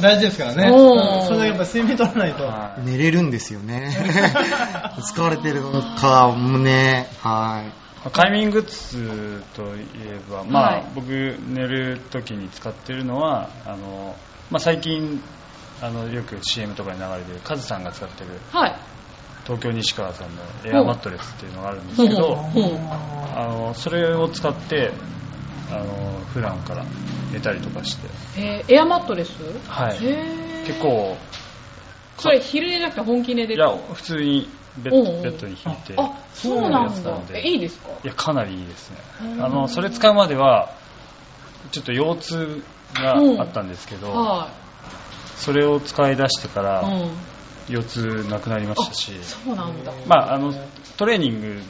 [0.00, 0.68] 大事ですからね。
[1.26, 2.44] それだけやっぱ睡眠取らないと。
[2.44, 3.90] はい寝れるんですよね。
[5.00, 7.08] 疲れてるのかもね。
[7.22, 8.10] はい。
[8.10, 14.16] 快眠グッズといえば、まあはい僕寝る時に使ってるのはあの、
[14.50, 15.20] まあ、最近
[15.80, 18.76] あのよく CM とかに流れてるカズさんが使ってるはい。
[19.44, 22.36] 東京西川さんのエアマットレスっていうのがあるんですけど、
[23.34, 24.90] あのそれを使って
[25.70, 26.84] あの普段から
[27.32, 29.30] 寝たりとかして、えーエアマットレス？
[29.66, 29.98] はい。
[30.66, 31.16] 結構
[32.18, 34.48] それ昼寝じゃなくて本気寝でいや普通に
[34.82, 36.80] ベッベッドに引いてあ、そうなんだ。
[36.82, 37.26] やつなの。
[37.26, 37.38] で。
[37.38, 37.88] え、いいですか？
[38.04, 38.96] いやかなりいいですね。
[39.22, 40.74] うんあのそれ使うまでは
[41.72, 42.62] ちょっと腰痛
[42.94, 44.50] があったんですけど、は
[45.38, 46.64] それを使い出してかい。
[46.64, 47.10] らうん。
[47.68, 49.92] 腰痛なくなりましたし、そうなんだ。
[50.06, 50.54] まあ、あの
[50.96, 51.60] トレーニング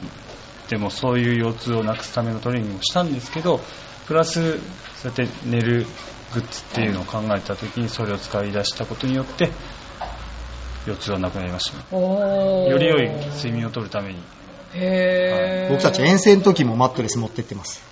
[0.69, 3.59] でもそういう腰痛をなくすためのトレーニングをしたんですけど
[4.07, 4.59] プラス
[4.95, 5.85] そうやって寝る
[6.33, 9.49] グッズっていうのを考えた時にそれを使い出したことによって
[10.85, 14.19] 腰痛はなくなりましたより良い睡眠をとるために
[14.75, 17.83] へー僕たち遠征の時もマットレス持ってってます。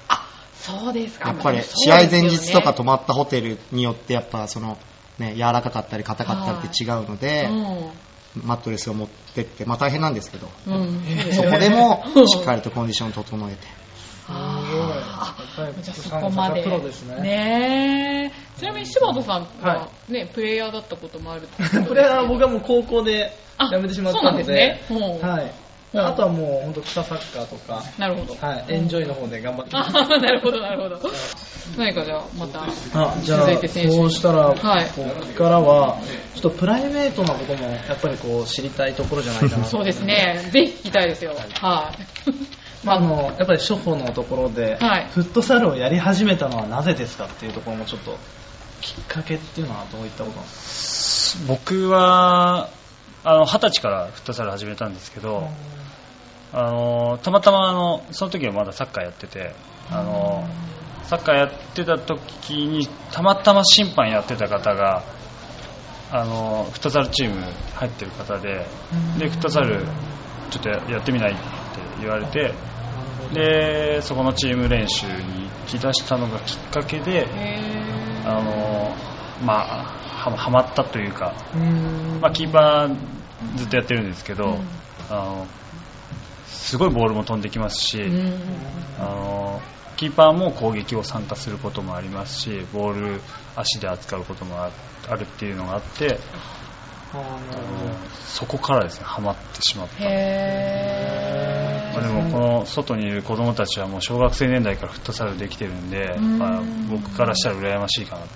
[0.60, 1.30] そうですか。
[1.30, 4.78] やっぱり試合前日とか泊まったホテルによってやっぱその
[5.20, 7.50] ね、柔らかかったり硬かったりって違うので、
[8.36, 10.74] マットレスを持ってって、まあ大変なんですけど、うん。
[10.74, 11.34] うん。
[11.34, 13.68] そこでもしっかりとコンディションを整えて。
[14.30, 15.36] あ
[15.82, 16.64] じゃあそこまで。
[16.64, 17.22] プロですね。
[17.22, 18.60] ねえ。
[18.60, 24.82] ちなみに柴田さんはね、プレイヤーだったこともあるってこれは僕はもう高校であ辞めてしまったのそうなんですね
[25.22, 25.54] はい。
[25.94, 28.36] うんあとはもう本当草サッカーとか、なるほど。
[28.36, 29.94] はい、エンジョイの方で頑張ってます。
[29.94, 31.00] なるほど、なるほど。
[31.78, 32.64] 何かじゃあ、また。
[32.64, 32.68] あ
[33.22, 36.00] じゃあ続いて選手そうしたら、はいここからは
[36.36, 40.50] ちょっとプライベートなこともやっぱりこう知りたいところじゃないかな そうですね。
[40.52, 41.34] ぜひ聞きたいですよ。
[41.62, 42.86] はい。
[42.86, 48.18] まあ、あのやっぱり初歩のところで、はいフットサルをやり始めたのはなぜですかっていうところもちょっと
[48.82, 52.70] きっかけっていうのはどういったことなんです僕は
[53.24, 55.50] あの二十歳からフットサル始めたんですけど、
[56.60, 59.54] あのたまたまあのその時はまだサッカーやってて
[59.92, 60.44] あの
[61.04, 65.04] サッカーやってた時にたまたま審判やってた方が
[66.12, 67.42] あのフットサルチーム
[67.76, 68.66] 入ってる方で
[69.20, 69.86] でフットサル
[70.50, 71.42] ちょっとややってみないって
[72.00, 72.52] 言われて
[73.36, 78.96] でそこのチーム練習に行き出したのがきっかけでへあの
[79.46, 81.36] まあははまったというか
[82.20, 84.58] まあ、キーパーずっとやってるんですけど、うん。
[85.12, 85.48] あの
[86.48, 88.02] すごいボールも飛んできますし、
[89.00, 89.62] あの
[89.96, 93.22] キーパーも攻撃を参加することもありますしボール
[93.56, 94.72] 足で扱うこともあ
[95.10, 96.20] あるっていうのがあって
[98.26, 100.08] そこからですねハマってしまった、で
[102.08, 106.38] もこの外にいる子供たちはもう小学生年代からフットサルできてるんで、うん。
[106.38, 108.34] まあ、僕からしたら羨ましいかなって。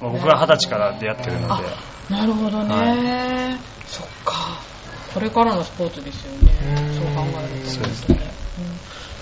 [0.00, 1.64] 僕は二十歳から出会ってるので。
[2.10, 4.71] なるほどね、はそっか。
[5.14, 6.52] これからのスポーツですよね。
[6.86, 6.94] うん。
[6.94, 7.70] そう考えると。
[7.70, 8.18] そうですね。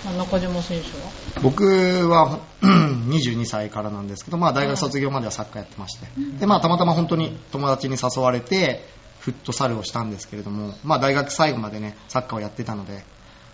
[0.05, 0.17] うん。
[0.17, 1.41] まあ中島選手は？
[1.43, 6.07] 僕は 22歳からなんですけど、まあ、大学卒業まではサッカーやってまして、
[6.39, 8.85] でまあ、たまたま本当に友達に誘われて
[9.21, 13.05] フットサルをしたんですけれども、まあ、大学最後までねサッカーをやってたので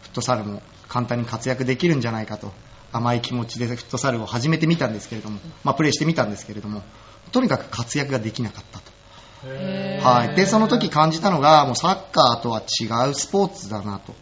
[0.03, 2.53] フットサルも簡単に活躍できるんじゃないかと
[2.92, 6.83] 甘い気持ちでフットサルを始めてみたんですけれども、まあ、プレーしてみたんですけれども
[7.33, 8.81] とにかく活躍ができなかった
[10.02, 14.14] はい、でその時感じたのがもうサッカーとは違うスポーツだなと。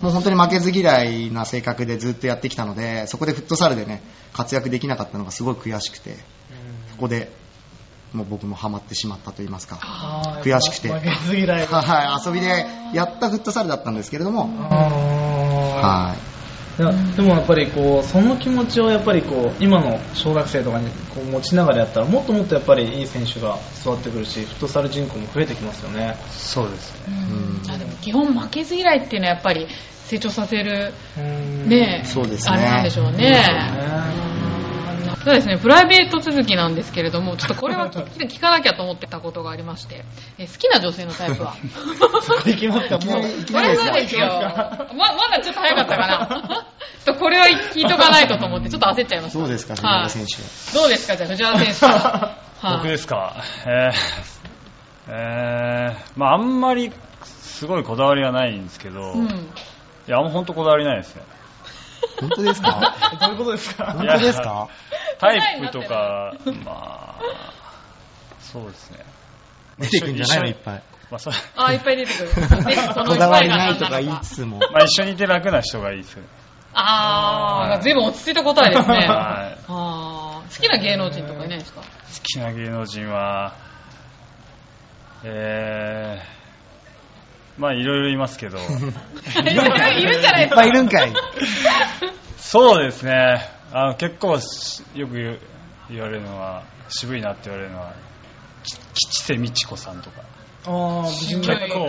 [0.00, 4.02] もう本当に負けず嫌いな性格でずっとやってきたのでそこでフットサルでね
[4.34, 6.16] 活躍できなかったのがすごい悔しくて
[6.90, 7.32] そこで
[8.12, 9.78] もう僕もハマってしまったと言いますか。
[10.42, 10.88] 悔しくて。
[10.88, 11.66] 負けず嫌い。
[11.66, 12.26] が はい。
[12.26, 14.48] 遊びでやったフットサルだったんですけれども。
[14.70, 14.74] あ
[15.76, 16.35] はい
[16.76, 26.16] でもやっぱりこうその気持ちをやっぱりこう今の小学生とかにこう持ちながらやったらもっともっとやっぱりいい選手が育ってくるしフットサル人口も増えてきますよね。
[26.28, 27.16] そうですね。
[27.30, 27.70] うん。
[27.70, 29.66] あでも基本負けず嫌いっていうのはやっぱり
[30.04, 31.68] 成長させるうん。
[31.68, 32.56] ねそうですね。
[32.56, 34.35] あれなんでしょうね。
[35.24, 40.04] そうですね、プライベート続きなんですけれども、ちょっとこれは聞聞かなきゃと思ってたことがありまして、
[40.38, 41.54] え好きな女性のタイプは？
[42.46, 44.28] いきますかもうこれなりですかそうですよ。
[44.94, 46.66] ままだ早かったかな。
[47.04, 49.38] ちょっとこれは聞いとかないとと思って、ちょっと焦っちゃいました。
[49.40, 50.34] そうですか、藤はい原選手
[50.78, 50.82] は？
[50.82, 52.36] どうですか、じゃあ藤原選手は。
[52.60, 53.92] はい僕ですか、えー
[55.08, 56.90] えーまあ、あんまり
[57.22, 59.48] すごいこだわりはないんですけど、いうん。
[60.06, 61.22] や、もう本当こだわりないですね。
[62.20, 62.96] 本当ですか？
[63.20, 63.92] どういうことですか？
[63.92, 64.68] 本当ですか？
[65.18, 67.20] タイプとか、まあ、
[68.40, 68.98] そうですね。
[69.78, 70.46] 出てくんじゃないの？
[70.46, 70.54] いっい。
[70.64, 70.82] ぱい。
[71.10, 72.30] まあ、そあ、いっぱい出てくる。
[73.06, 74.58] こだわりないいっぱとか言いつつも。
[74.58, 76.28] まあ、一緒にいて楽な人がいいですよね。
[76.74, 79.06] あー、随分落ち着いた答えですね。
[79.08, 81.80] あはいー好きな芸能人とかいないですか？
[81.80, 81.86] 好
[82.22, 83.54] きな芸能人は、
[85.24, 86.35] えー、
[87.58, 91.12] まあいろいろいますけど、 いるんじゃないいっぱいいるんかい。
[92.38, 95.14] そうですね、あの結構しよく
[95.90, 97.92] 言われるのは、渋いなって言われるのは、
[98.62, 100.22] き吉瀬美智子さんとか、
[100.66, 101.88] 結結構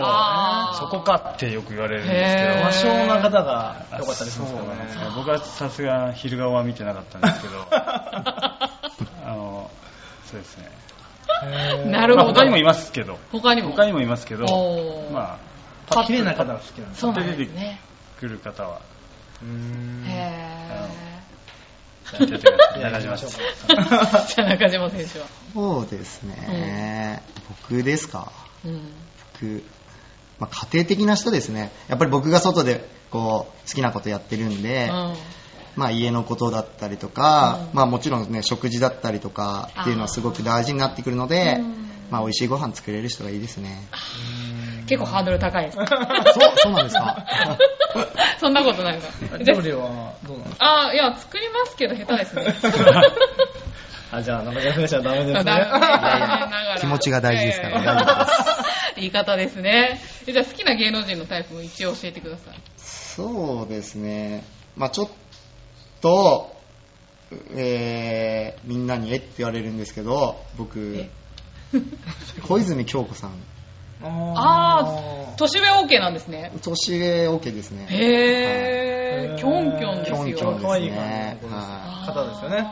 [0.74, 4.36] そこかってよく言われるんですけど、和尚な方が良かったりね
[4.74, 5.10] ね。
[5.16, 8.70] 僕はさすが昼顔は見てなかったんですけど、 あ
[9.26, 9.70] の
[10.24, 10.70] そうですね。
[11.28, 12.34] まあ、なるほど。
[12.34, 13.70] 他にもいますけど、他にも。
[13.70, 15.47] 他にもいますけど、おー
[15.94, 17.80] まあ、綺麗な方が好きなんですそうなんですね。
[18.16, 18.80] あ、来る方は、
[19.42, 20.88] うーんへ
[22.12, 23.30] やっててくださいいや中島さん。
[23.30, 24.34] ー。
[24.34, 25.26] じゃあ中島選手は。
[25.54, 27.22] そうですね。
[27.70, 28.32] 僕ですか
[28.64, 28.80] うん。
[29.34, 29.62] 僕、
[30.38, 31.70] まあ、家庭的な人ですね。
[31.88, 35.14] やっぱり僕が外でこう好きなことやってるんで、うん
[35.76, 43.86] まあ、家のことだったりとか、うんまあ、もちろんね食事だったりとかっていうのはすごく大事になってくるので、うんまあ、美味しいご飯作れる人がいいですね。
[44.88, 45.76] 結構ハードル高いです。
[45.76, 45.86] そう、
[46.56, 47.26] そうなんですか
[48.40, 49.08] そんなことないか。
[49.44, 50.86] じゃ料理はどうなんですか？
[50.88, 52.54] あ、いや、作りますけど下手ですね。
[54.10, 55.66] あ、じゃあ、中島選手はダメですね。
[56.80, 58.26] 気持ちが大事ですから
[58.96, 60.00] 言い方ですね。
[60.26, 62.54] えじゃあ好きな芸能人のタイプも一応教えてください。
[62.78, 64.44] そうですね。
[64.76, 65.08] まあ、ちょっ
[66.00, 66.56] と、
[67.54, 71.10] えーみんなにえって言われるんですけど、僕え、
[72.48, 73.32] 小泉京子さん。
[74.02, 76.52] あー、年上 OK なんですね。
[76.62, 77.86] 年上 OK ですね。
[77.90, 80.16] へー、キョンキョンですよ。
[80.16, 81.38] キョンキョンですね。
[82.06, 82.66] 方ですよね。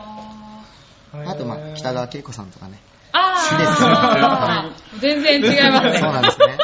[1.25, 1.27] い。
[1.27, 2.79] あと、まあ、北川景子さんとかね。
[3.11, 3.35] あ
[3.83, 5.99] あー、全然違いますね。
[5.99, 6.57] そうなんですね。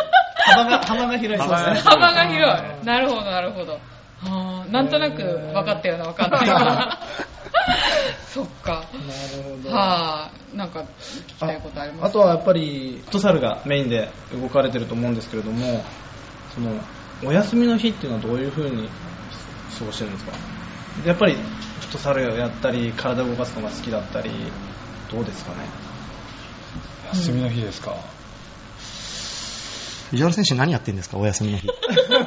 [0.46, 1.80] 幅が、幅が広いですね。
[1.84, 2.40] 幅が広
[2.82, 2.86] い。
[2.86, 3.80] なるほど、なるほど。
[4.72, 7.00] なんとなく分かったような、分かんないような。
[8.34, 8.86] そっか。
[8.94, 9.00] な
[9.38, 9.70] るほど。
[9.70, 12.10] はあ、なんか聞きたいことあります？
[12.10, 15.84] あとはやっぱりフットサルがメインで動かれてると思うんですけれども
[16.56, 16.72] その
[17.24, 18.90] お休みの日っていうのはどういう風に
[19.78, 20.32] 過ごしてるんですか？
[21.06, 24.32] やっぱりフットサルをやったり体を動かすのが好きだったり
[25.12, 25.68] どうですかね？
[27.14, 27.96] 休みの日ですか？
[30.10, 31.18] 藤原選手何やってんですか？
[31.18, 31.68] お休みの日。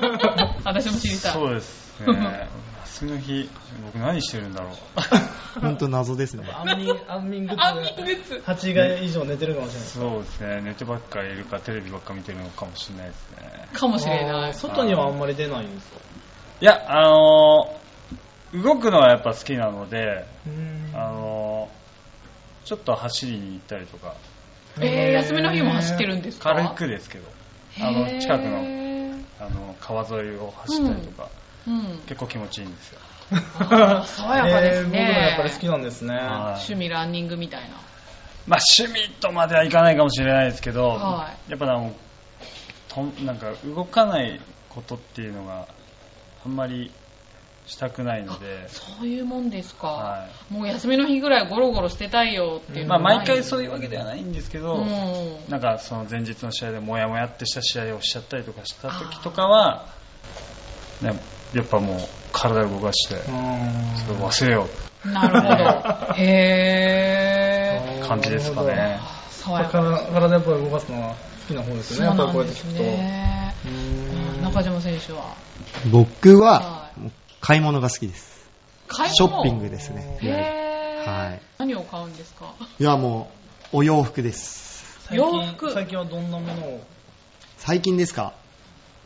[0.64, 1.32] 私も知りたい。
[1.32, 2.48] そうですね。
[2.96, 3.48] 休みの日、
[3.84, 4.72] 僕何してるんだろう。
[5.60, 6.44] 本当謎ですね。
[6.52, 8.42] 安眠安眠グッズ安眠グッズ。
[8.46, 10.60] 8回以上寝てるかもしれないそうですね。
[10.62, 13.68] 寝てばっかりいるか、テレビばっか見てるのかもしれないですね。
[13.72, 14.54] かもしれない。
[14.54, 15.98] 外にはあんまり出ないんですか？
[16.60, 17.86] いや、あのー
[18.62, 20.24] 動くのはやっぱ好きなので、
[20.94, 24.14] あのーちょっと走りに行ったりとか、
[24.80, 26.54] えー、休みの日も走ってるんですか？
[26.54, 27.24] 軽くですけど、
[27.80, 28.56] あの、近くの、
[29.40, 31.45] あの、川沿いを走ったりとか、うん。
[32.06, 33.00] 結構気持ちいいんですよ。
[34.04, 35.28] 爽やかですえー僕もね。
[35.30, 36.14] やっぱり好きなんですね。
[36.14, 36.24] はい。
[36.24, 37.76] 趣味ランニングみたいな。
[38.46, 41.92] まあ趣味とまではいかないかもしれないですけど、はやっぱあの
[42.88, 45.66] となんか動かないことっていうのが
[46.44, 46.92] あんまり
[47.66, 49.88] したくないので、そういうもんですか。
[49.88, 55.50] はもう休みの日ぐらいゴロゴロしてたいよっていうまあ、毎回そういうわけではないんですけど、うん。
[55.50, 59.88] なんかその前日の試合でモヤモヤってした試合をしちゃったりとかした時とかは、
[61.02, 61.18] ね、
[61.54, 61.98] やっぱもう
[62.32, 64.68] 体を動かして、それを忘れよ
[65.04, 66.14] なるほど。
[66.22, 68.04] へー。
[68.04, 68.98] う感じですかね。
[69.44, 71.14] 体体やっぱり動かすのは
[71.48, 72.06] 好きな方ですよね。
[72.06, 74.42] やっぱりこうやって聞くと。
[74.42, 75.34] 中島選手は？
[75.90, 76.90] 僕は
[77.40, 78.48] 買い物が好きです。
[78.88, 79.14] 買い物？
[79.14, 80.18] ショッピングですね。
[81.06, 81.40] はい。
[81.58, 82.52] 何を買うんですか？
[82.78, 83.30] いや、も
[83.72, 85.08] う、お洋服です。
[85.12, 85.72] 洋服。
[85.72, 86.80] 最近はどんなものを？
[87.58, 88.32] 最近ですか？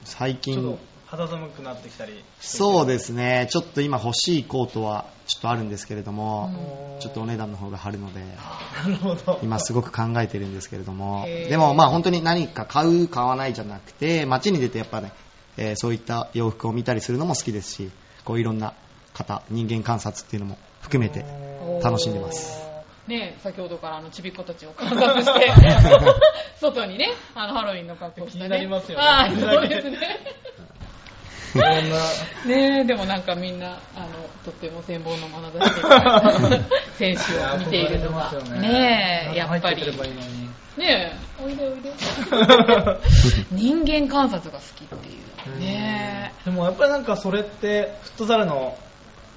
[0.04, 0.54] 最近。
[0.54, 0.78] ちょっと、
[1.10, 3.48] 肌寒くなってきたりそうですね。
[3.50, 15.12] ちょっと今欲しいコートはちょっとあるんですけれども、ちょっとお値段の方が張るので、なるほど今すごく考えてるんですけれども、でもまあ本当に何か買う、買わないじゃなくて、街に出てやっぱね、
[15.56, 17.90] えーそういった洋服を見たりするのも好きですし、
[18.24, 18.74] こういろんな
[19.12, 21.24] 方、人間観察っていうのも含めて
[21.82, 22.70] 楽しんでます。
[23.08, 25.52] ね先ほどからあのちびっ子たちを観察して、
[26.60, 28.44] 外にね、あのハロウィンの格好をして、ね。
[28.44, 30.39] 気になりますよねはい、そうですね。
[32.46, 34.06] ねえ、でもなんかみんな、あの、
[34.44, 36.60] とっても羨望の眼差しで
[36.96, 40.48] 選手を見ているのが、 ねえ、やっぱり入ってくればいいのに。
[40.76, 41.92] ねえ、おいでおいで。
[43.50, 45.60] 人間観察が好きっていう。
[45.60, 48.76] ねでもやっぱりなんかそれって、フットサルの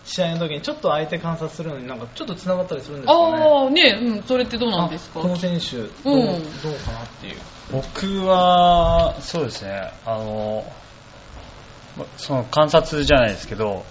[0.05, 3.01] 試合の時にちょっと相手観察するのになんかちょっと繋がったりするんえ。
[3.01, 3.43] ですかね？
[3.43, 7.37] ああ、ねえ、うん、それってどうなんですかあこの選手、どう,、うんどうかなっていう。
[7.71, 10.73] 僕はそうですねあのま
[12.17, 13.85] その観察じゃないですけど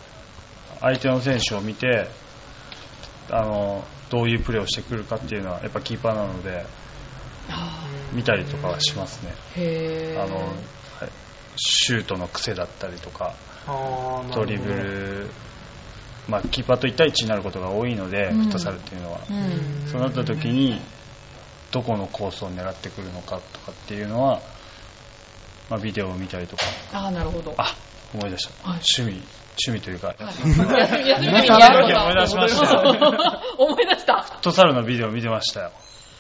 [0.81, 2.09] 相手の選手を見て
[3.31, 6.67] あのどういうプレーをしてくるかっていうのはやっぱキーパーなので
[7.49, 9.33] あ見たりとかはしますね。
[10.19, 10.53] あのはい
[11.57, 13.35] シュートの癖だったりとか
[14.35, 14.73] ドリブ。
[14.73, 15.31] ル、
[16.29, 19.87] まあ、キーパーと1対1になることが多いので、うんフットサルっていうのは、うん。
[19.89, 20.81] そうなった時に
[21.71, 24.41] どこのコースを狙ってくるのかとかっていうのは、
[25.71, 27.55] まあ、ビデオを見たりとかああ、なるほど。
[27.59, 27.75] あ
[28.15, 29.23] 思い出した、はい趣味
[29.67, 34.25] 趣味というか、はいフッ休み、休みの時にやること思い出しました 思い出した。
[34.41, 35.73] トサルのビデオ見てましたよ、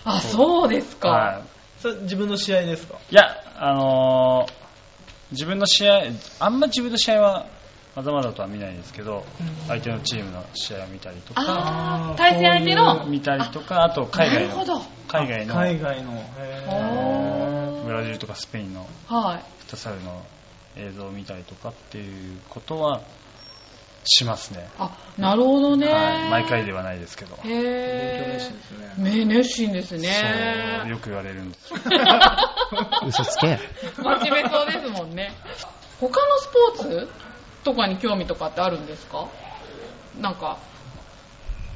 [0.04, 1.08] あ、そうですか。
[1.08, 1.40] は
[1.80, 2.94] それ自分の試合ですか？
[3.10, 4.52] い、いやあのー
[5.32, 6.02] 自分の試合
[6.40, 7.46] あんま自分の試合は
[7.96, 9.24] まだまだとは見ないんですけど、
[9.66, 13.06] 相手のチームの試合を見たりとか対戦相手の。
[13.06, 14.82] 見たりとかあと海外のなるほど。
[15.08, 17.82] 海外の海外の。
[17.86, 19.44] ブラジルとかスペインのはい。
[19.60, 20.22] フットサルの
[20.76, 23.02] 映像を見たりとかっていうことは
[24.04, 25.86] しますね、あ、なるほどね。
[25.86, 29.10] はい、毎回ではないですけど、へえ熱心ですね。
[29.18, 30.78] ね熱心ですね。
[30.82, 31.72] そうよく言われるんです。
[33.06, 33.58] 嘘つけ。
[33.96, 35.32] 真面目そうですもんね。
[36.00, 37.08] 他のスポーツ
[37.62, 39.28] とかに興味とかってあるんですか？
[40.20, 40.58] なんか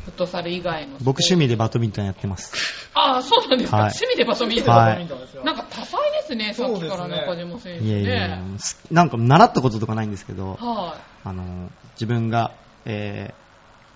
[0.06, 2.88] フットサル以外の僕趣味でバドミントンやってます。
[2.94, 3.84] ああそうなんですか、はい。
[3.86, 5.08] 趣味でバドミントン、はい。
[5.44, 7.26] なんか多彩ですねさっきからそうですね。
[7.26, 12.52] 中島選手いやいやいやねすなんか習ったこととかないんですけど、はあの、自分が、
[12.84, 13.46] えー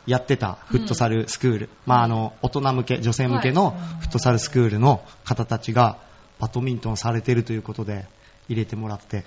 [0.06, 5.98] やってたフットサルスクール、まああの、大人向け、女性向けのフットサルスクールの方たちが、
[6.40, 8.06] バドミントンされてるということで、
[8.50, 9.24] 入れてもらって、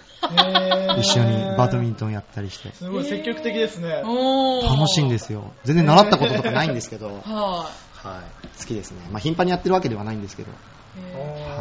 [0.99, 4.01] 一緒にバドミントンやったりして、すごい積極的ですね。
[4.01, 5.53] 楽しいんですよ。
[5.63, 9.07] 全然習ったこととかないんですけど、ははい、好きですね。
[9.09, 10.51] まあ頻繁にやってるわけではないんですけど、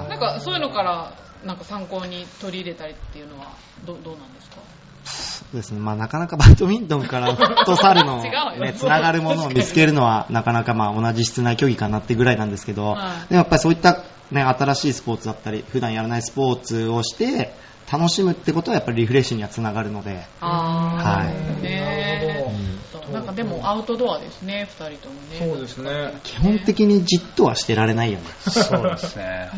[0.08, 1.12] なんかそういうのから
[1.44, 3.52] なんか参考に取り入れたりっていうのは
[3.86, 4.56] どどうなんですか？
[5.04, 5.80] そうですね。
[5.80, 8.22] まあなかなかバドミントンからフットサルの
[8.58, 13.28] ね、つながるものを見つけるのは なかなかまあ同じ室内競技かなってぐらいなんですけど、はい。
[13.28, 17.54] でもやっぱりそういったね、新しいスポーツだったり、普段やらないスポーツをして、
[17.90, 21.62] 楽しむってことはやっぱりリフレッシュにはつながるので、ああ、はい。
[21.62, 22.72] ねうん
[23.12, 25.38] なんかでもアウトドアですね、二人ともね。
[25.38, 26.14] そうですね。
[26.22, 28.24] 基本的にじっとはしてられないよね。
[28.48, 29.50] そうですね。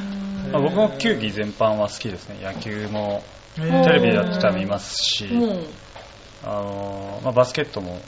[0.52, 2.38] 僕も球技全般は好きですね。
[2.42, 3.22] 野球も
[3.54, 5.26] テテレビでやってたら見ますし、
[6.44, 8.00] あのーまあ、バスケットも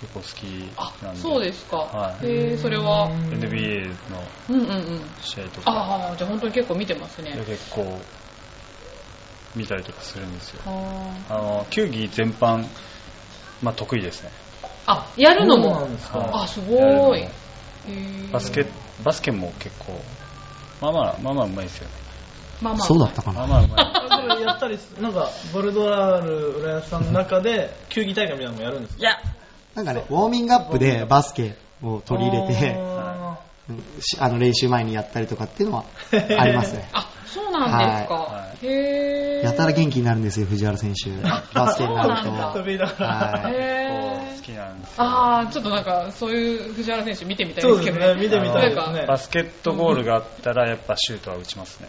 [0.00, 1.20] 結構好きあなん、で。
[1.20, 1.76] そうですか。
[1.76, 2.26] はい。
[2.26, 5.00] へえ、それは、NBA のうんうんうん。
[5.20, 5.70] 試合とか。
[5.70, 7.32] ああ、じゃあ本当に結構見てますね。
[7.32, 7.44] で。
[7.44, 8.00] 結構
[9.54, 10.62] 見たりとかするんですよ。
[10.66, 12.66] ああの球技全般、
[13.62, 14.30] まあ、得意ですね。
[14.86, 15.98] あ、やるのも。
[15.98, 16.30] すか。
[16.32, 17.28] あ、すごい。
[18.32, 18.66] バスケ
[19.02, 20.00] バスケも結構
[20.80, 21.94] まあまあまあまあうまいですよね
[22.60, 22.86] まあまあ。
[22.86, 23.46] そうだったかな。
[23.46, 29.00] まあまあやったりす、なんか、ボルドラール浦安さんの中で、球技大会みたいなのもやるんですか？
[29.00, 29.18] いや
[29.74, 32.76] なんかね、ウォーミングアップでバスケを取り入れて、
[34.18, 35.84] あの練習前にやったりとかっていうのは
[36.38, 36.88] ありますね。
[36.92, 38.14] あ、そうなんですか。
[38.14, 39.42] はへえ。
[39.44, 41.10] やたら元気になるんですよ、藤原選手。
[41.54, 42.42] バスケになるそうなんと。
[42.42, 49.04] だ飛びながらは好きなんですああ、ちょっとなんか、そういう藤原選手見てみたいですけどそうですね、見てみたいですね。
[49.06, 51.88] バスケットゴールがあったらやっぱシュートは打ちますね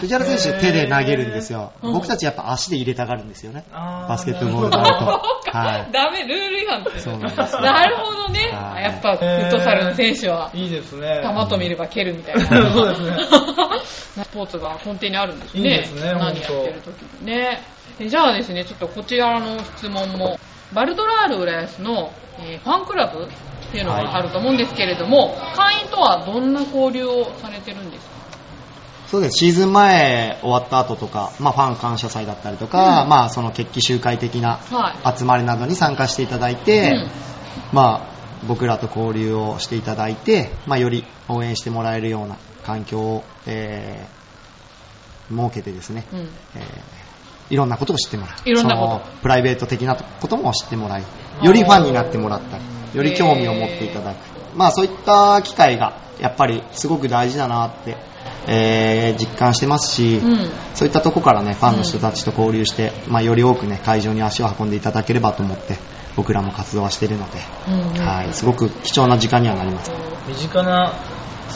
[0.00, 1.72] 藤原選手手で投げるんですよ。
[1.82, 3.64] うん僕たちやっぱ足で入れたがるんですよね。
[3.72, 5.00] バスケットボールになると。
[5.00, 5.04] そ
[5.48, 5.92] うかはい。
[5.92, 8.48] ダメ、ルール違反ですそうなんですよなるほどね。
[8.48, 11.22] やっぱ、フットサルの選手は、いいですね。
[11.22, 12.72] 球と見れば蹴るみたいな。
[12.72, 13.16] そうですね。
[14.14, 15.60] スポーツが根底にあるんですね。
[15.60, 17.62] いいですね何やってる時にね。
[17.98, 20.38] えじゃあですね、ちょっとこちらの質問も、
[20.72, 23.28] バルドラール浦安の、えーファンクラブっ
[23.70, 28.12] ていうのがあると思うんですけれども、会員とはどんな交流をされてるんですか？
[29.08, 29.38] そうです。
[29.38, 35.18] シーズン前終わった後とか、まあファン感謝祭だったりとか、まあその決起集会的なはい。
[35.18, 37.10] 集まりなどに参加していただいて、うん
[37.72, 38.12] まあ
[38.48, 44.22] 僕らと交流をしていただいて、まあより応援してもらえるような環境を、えー
[45.34, 46.18] 設けてですね、うん。
[46.18, 47.02] えー
[47.50, 48.48] いろんなことを知ってもらう。
[48.48, 48.92] いろんなこと。
[48.92, 51.02] そのプライベート的なことも知ってもらい、
[51.42, 54.16] よりファンになってもらったり、より興味を持っていただく。
[54.56, 57.96] まあそういった機会がやっぱりすごく大事だなって
[58.46, 60.50] えー実感してますし、うん。
[60.74, 65.76] そういったとこからね、ファンの人たちと交流して、まあ、より多くね、会場に足を運んでいただければと思って、
[66.16, 67.38] 僕らも活動はしているので、
[67.68, 68.06] うんうん。
[68.06, 69.92] はい、すごく貴重な時間にはなります。
[70.26, 70.92] 身近な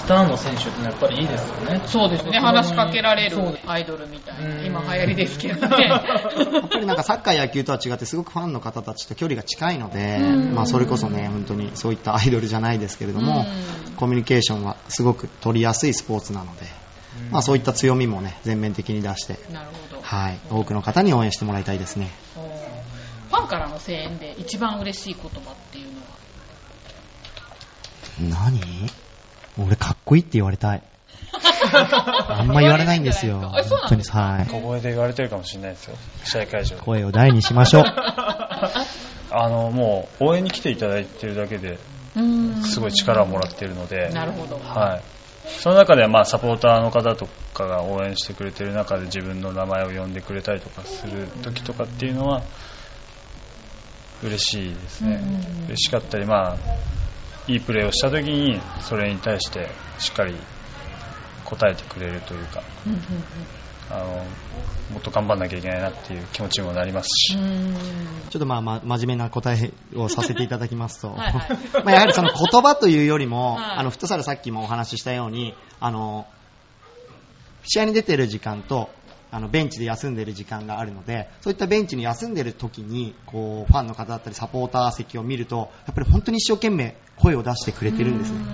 [0.06, 1.82] スターの選手ってのはやっぱりいいですよね。
[1.84, 3.36] そうですね、話しかけられる
[3.66, 4.64] アイドルみたいな、うん。
[4.64, 5.66] 今流行りですけど。
[5.66, 5.82] ね。
[5.90, 10.54] やっぱりなんかサッカー野球とは違ってすごくファンの方たちと距離が近いので、うん。
[10.54, 13.46] まあそれこそね、本当にそういったアイドルじゃないですけれども、
[13.88, 13.92] うん。
[13.96, 16.66] コミュニケーションはすごく取りやすいスポーツなので、
[17.32, 20.02] まあそういった強みもね、全面的に出して、なるほど。
[20.02, 22.12] はい、多くの方に応援してもらいたいですね。
[23.28, 25.98] ファンからの声援で一番嬉しい言葉っていうの
[28.30, 28.46] は？
[28.52, 28.88] 何？
[29.58, 30.82] 俺かっこいいって言われたい。
[32.28, 33.52] あんま言われないんですよ。
[33.58, 34.18] え そうなんですか？
[34.20, 34.46] はい。
[34.46, 37.84] 小声で言われてるかもしれないですよ試合会場で声を大にしましょう。
[39.30, 41.78] あのもう応援に来ていただいてるだけで
[42.16, 44.58] うんすごい力をもらっているので、なるほど。
[44.58, 45.02] はい、
[45.60, 52.42] その中ではまあサポーターの方とかが応援してくれてる中で自分の名前を呼んでくれたりとかする時とかっていうのは
[54.22, 55.20] 嬉しいですね、
[55.66, 56.56] 嬉しかったり、まあ、
[57.48, 59.68] いいプレーをした時にそれに対して
[59.98, 63.00] しっかり応えてくれるというかうんうん
[63.88, 64.24] あの
[64.92, 71.32] もっと頑張んなきゃいけないなっていう気持ちにもなりますし、ちょっとまあ、ま、真面目な答えをさせていただきますと、 はい。
[71.32, 73.78] はいまあやはりその言葉というよりも、 はい。
[73.78, 76.26] あの、フットサルさっきもお話ししたように、あの、
[77.64, 78.90] 試合に出てる時間と、
[79.36, 88.38] あの、ベンチで休んでる時間があるので、そういったベンチに休んでる時に、こう、ファンの方だったりサポーター席を見ると、やっぱり本当に一生懸命声を出してくれてるんですね。
[88.38, 88.44] や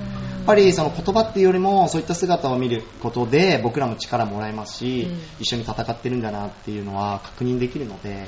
[0.42, 8.26] っぱりその言葉っていうよりもそういった姿を見ることで僕らも力もらえますし、うん一緒に戦ってるんだなっていうのは確認できるので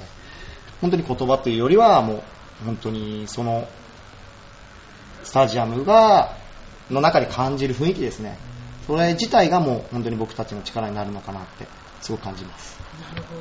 [0.80, 2.22] 本当に言葉というよりはもう
[2.64, 3.66] 本当にその
[5.24, 6.36] スタジアムが
[6.88, 8.38] の中で感じる雰囲気ですね
[8.86, 11.66] それ自体がもう本当に僕たちの力になるのかなって
[12.04, 12.78] すごく感じます。
[13.00, 13.34] なるほ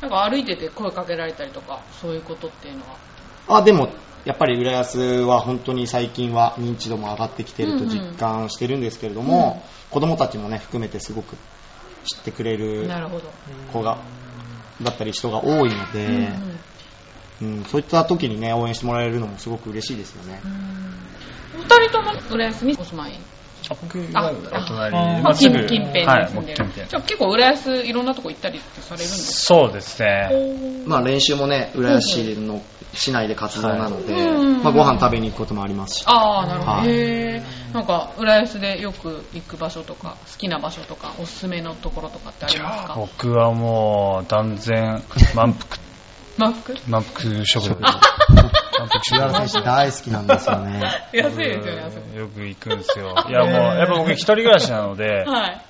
[0.00, 0.08] ど。
[0.08, 2.84] なんか歩いてて声かけられたりとか、そういうことっていうの
[3.48, 3.58] は？
[3.58, 3.88] あでも
[4.24, 11.36] やっぱり浦安は本当に最近は認知度も上がってきていると実感してるんですけれども、子供たちもね含めてすごく
[12.04, 12.88] 知ってくれる。
[13.72, 13.98] 子が
[14.80, 16.14] だったり人が多いので、うん
[17.42, 17.58] うん。
[17.58, 20.40] うんそういった時にね応援してもらえるのもすごく嬉しいですよね、
[21.54, 23.12] お二人とも浦安にお住まい？
[23.68, 24.34] 僕あはお
[24.66, 30.84] 隣あまあ、近近辺はいに住んでる、もう近辺じゃあ結構浦安いろんなとこ行ったりってされるんですそうですかね。
[30.86, 32.62] まあ練習もね浦安市の
[32.94, 36.04] 市内で活動なので、うんまあ、ご飯食べに行くこともありますし。
[36.06, 36.88] ああなるほど、はい。
[36.88, 37.42] へ
[37.74, 42.94] えんか浦安でよく行く場所とか好きな場所とかおすすめのところとかってありますか？
[42.96, 45.02] 僕はもう断然
[45.34, 45.87] 満腹
[46.38, 50.80] マック満腹食堂浦和選手大好きなんですよね。
[51.12, 53.14] 安いですよねあそこよく行くんですよ。
[53.28, 55.64] いやもうやっぱ僕一人暮らしなのではい。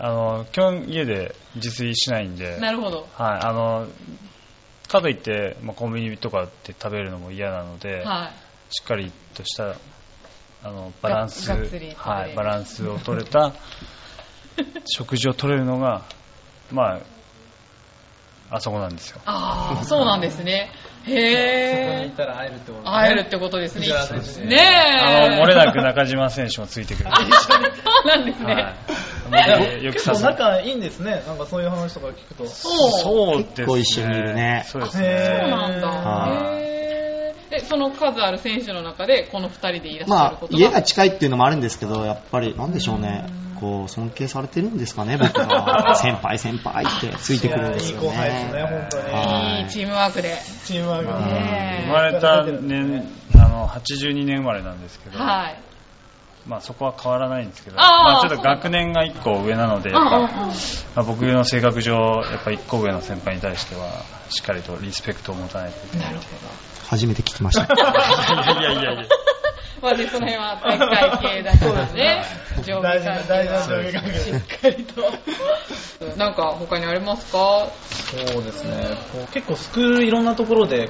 [0.00, 3.06] あの基本家で自炊しないんでなるほど。
[3.14, 3.40] はい。
[3.42, 3.86] あの
[4.88, 8.30] かといって、まあ、コンビニとかで食べるのも嫌なので、は
[8.70, 8.74] い。
[8.74, 9.76] しっかりとした
[10.64, 13.52] あのバランス、はい、バランスを取れた
[14.86, 16.02] 食事を取れるのが、
[16.72, 17.00] まあ、
[18.50, 19.20] あそこなんですよ。
[19.26, 20.70] ああそうなんですね。
[21.04, 22.90] そこにへえいたら会えるってことね。
[22.90, 23.80] 会えるってことですね。
[23.80, 24.64] 藤原選手ねえ。
[25.26, 27.10] あの漏れなく中島選手もついてくる。
[27.10, 27.56] そ
[28.04, 29.84] うなんですね、はい。
[29.84, 31.22] よく結構さ仲いいんですね。
[31.26, 32.46] なんかそういう話とか聞くと。
[32.46, 33.52] そうそうですね。
[33.56, 34.64] 結構一緒にいるね。
[34.66, 35.38] そうですへね。
[35.42, 35.88] そうなんだ。
[35.88, 36.62] はい。
[36.62, 37.50] へー。
[37.50, 40.58] で、その数ある選手の中で、この二人でいらっしゃまあることが。
[40.58, 43.26] 家が近いっていうのもあるんですけどやっぱりなんでしょうね
[43.60, 49.14] こう尊敬されてるんですかね僕が 先輩先輩ってついてくるんですよいい後輩ですねね本当に。
[49.14, 49.62] はい。
[49.62, 50.36] いいチームワークで。
[50.64, 51.86] チームワークまあねえ。
[51.86, 53.04] 生まれた年、
[53.34, 55.60] あの、82年生まれなんですけど、はい。
[56.46, 60.50] まあそこは変わらないんですけど、あーまあちょっと学年が1個上なので、やっぱ、ま
[60.96, 61.94] あ、僕の性格上、
[62.30, 63.90] やっぱ1個上の先輩に対しては、
[64.30, 66.06] しっかりとリスペクトを持たないといけない。
[66.06, 66.24] なるほ
[66.88, 67.64] 初めて聞きました。
[67.68, 69.04] いやいやいやいや。
[69.80, 69.86] ど。
[69.86, 72.24] まあね、その辺は体育会系だからね。
[72.64, 75.02] 上下関係大事なはしっかりと。
[76.16, 77.68] なんか他にありますか？
[78.32, 78.96] そうですね。
[79.12, 80.88] こう結構スクールいろんなところで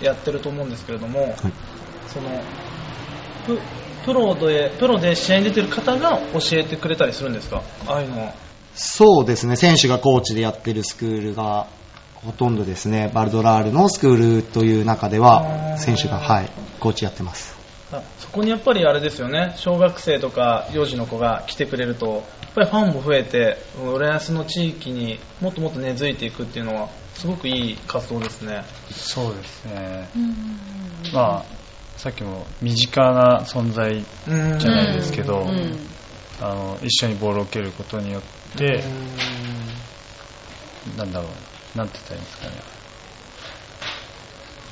[0.00, 1.34] やってると思うんですけれども、
[2.08, 2.42] その
[3.46, 3.60] プ
[4.04, 7.62] プロでプロで試合に出てる方が教えてくれたりするんですか？
[7.86, 8.34] ああいうのは。
[8.74, 9.56] そうですね。
[9.56, 11.66] 選手がコーチでやってるスクールが
[12.14, 13.10] ほとんどですね。
[13.12, 15.78] バルドラールのスクールという中であはー。
[15.78, 16.50] 選手がはい
[16.80, 17.56] コーチやってます。
[17.56, 17.57] あ
[18.18, 19.54] そこにやっぱりあれですよね。
[19.56, 22.22] 小学生とか幼児の子が来てくれるとやっ
[22.54, 28.64] ぱりファンも増えて浦安の地域にもっともっと根付いていくっていうのはすごくいい活動ですね。
[28.90, 30.08] そうですね。
[31.14, 31.44] まあ、
[31.96, 35.98] さっきも身近な存在じゃないですけど、うん
[36.40, 38.22] あの一緒にボールを蹴ることによっ
[38.56, 38.84] て、
[40.96, 41.26] なんだろ
[41.74, 42.77] う、なんて言ったらいいんですかね。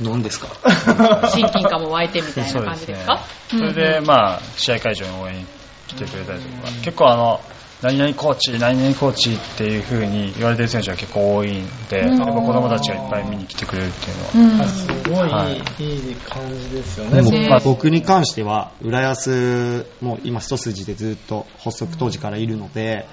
[0.01, 0.49] 何ですか？
[1.35, 3.21] 親近感も湧いてみたいな感じですか？
[3.51, 5.47] それで、まあ、試合会場に応援に
[5.89, 7.41] 来てくれたりとか、結構あの、
[7.83, 15.57] 何々コーチ、何々コーチっていう風に言われてる選手は結構多いんで、やっぱ子供たちがいっぱい見に来てくれるっていうのは、あすごい、はい。
[15.83, 17.49] い、い感じですよでもね。
[17.49, 23.07] ね僕に関しては浦安もう今一筋でずっと発足当時からいるので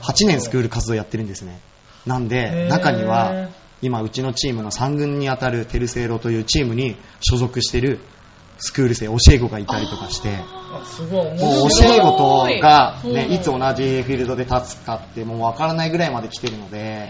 [0.00, 1.60] 8年スクール活動やってるんですね。
[2.06, 3.48] なんで中には
[3.86, 8.00] 今うちのチームの3軍に当たるテルセイロというチームに所属してる
[8.58, 10.40] スクール生教え子がいたりとかして
[10.84, 11.24] すごい。
[11.24, 11.68] 面もう。
[11.70, 13.08] 教え子とが、う。
[13.08, 17.08] んね、いつ同じフィールドで立つかってもう分からないぐらいまで来てるので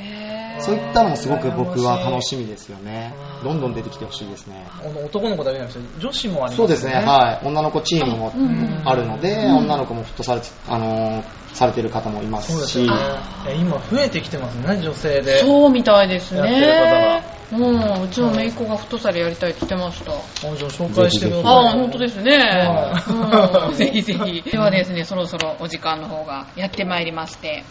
[0.60, 3.14] そういったのもすごく僕は楽しみですよね。
[3.42, 4.66] どんどん出てきてほしいですね。
[4.80, 7.46] あの男の子だけじゃなくて女子もありますそうですね、はい。
[7.46, 8.82] 女の子チームもうん。
[8.84, 13.02] あるので、女の子もフットサル、あのーされてる方もいまそうですし、よね。
[13.48, 15.38] え今増えてきてますね、女性で。
[15.38, 17.35] そうみたいですやってるね。
[17.52, 20.12] うん、うちの姪っ子がフットサルやりたいって言ってました。
[20.12, 21.54] あじゃあ紹介してください。
[21.54, 22.36] ああ、本当ですね。
[22.38, 22.92] は
[23.68, 24.42] いうんぜひぜひ。
[24.42, 27.64] ではですね、そろそろお時間の方がやってまいりまして、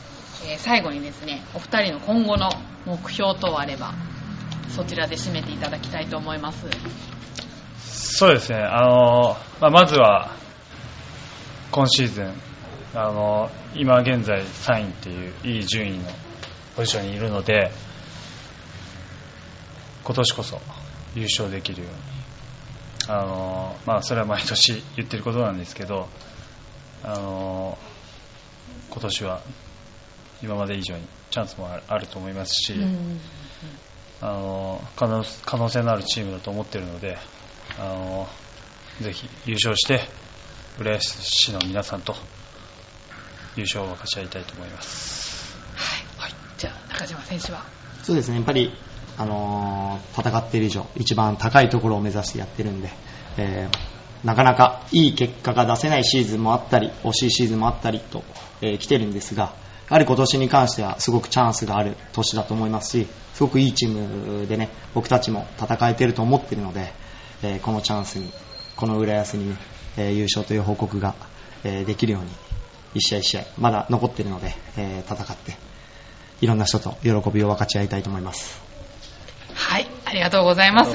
[0.48, 2.50] えー最後にですね、お二人の今後の
[2.86, 3.94] 目標等あれば、
[4.70, 6.66] そちらで締めていただきたいと思います。
[7.80, 10.30] そうですね、あのまあ、まずは
[11.72, 12.34] 今シーズン、
[12.94, 16.04] あの今現在3位っていういい順位の
[16.78, 17.72] ポジションにいるので、
[20.06, 20.62] 今年こそ
[21.16, 21.92] 優勝できるよう
[23.10, 26.08] に、あのまあ、それは毎年言ってることなんですけど、
[27.04, 27.78] あの
[28.92, 29.42] 今年は
[30.44, 33.20] 今まで以上にチャンスもあると思いますし、うん
[34.22, 37.18] あの可能可能性のあるチームだと思っているので
[37.78, 38.30] あの
[39.02, 40.00] ぜひ優勝して
[40.80, 42.16] 浦安市の皆さんと
[43.58, 45.58] 優勝を分かち合いたいと思います。
[46.18, 46.32] はい。
[46.58, 47.66] じゃあ、中島選手は？
[48.04, 48.74] そうですね、やっぱり、
[49.18, 52.90] あの戦っている以上、一番高いところを目指してやってるんで、
[53.38, 58.24] えーなかなかいい結果が出せないシーズンもあったり、惜しいシーズンもあったりと、
[58.62, 59.52] えー来てるんですが、や
[59.90, 66.92] はり今年に関してはすごくチャンスがある年だと思いますし、すごくいいチームでね、僕たちも戦えてると思ってるので、
[67.44, 68.32] えーこのチャンスに、
[68.76, 69.58] この浦安にね、
[69.98, 71.14] え優勝という報告が、
[71.64, 72.32] えできるように、
[72.96, 75.56] 一試合一試合、まだ残ってるので、え戦って、
[76.42, 78.65] いろんな人と喜びを分かち合いたいと思います。
[80.06, 80.92] はい、ありがとうございます。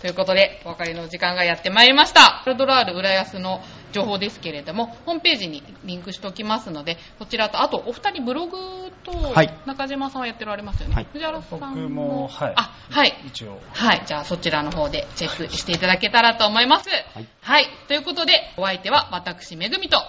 [0.00, 2.42] ということで、お別れの時間がやってまいりました。
[2.44, 3.62] パルドラール浦安の
[3.92, 8.56] 情報ですけれども、ホームページにリンクしておきますので、こちらと、あとお二人ブログ
[9.02, 10.94] とはい、中島さんはやってられますよね。
[10.94, 13.14] はい藤原さん僕もはいあ、はい。
[13.24, 14.02] 一応はい。
[14.04, 16.90] じゃあそちらの方でチェックしていただけたらと思います。
[16.90, 17.66] はいはい。
[17.88, 20.02] ということで、お相手は私、めぐみと、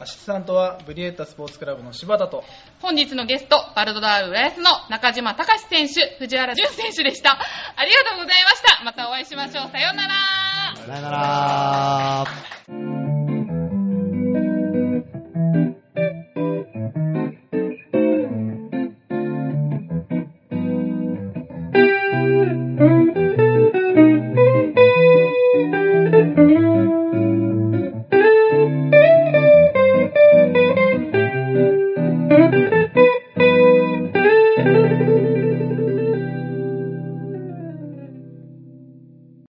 [0.00, 2.44] アシスタントはブリエッタスポーツクラブの柴田と。
[2.80, 7.32] 本日のゲストバルドダール浦安の中島隆選手藤原淳選手でした。
[7.32, 8.84] ありがとうございました。
[8.84, 9.70] またお会いしましょう。
[9.72, 10.14] さようなら。
[10.76, 12.24] さようなら。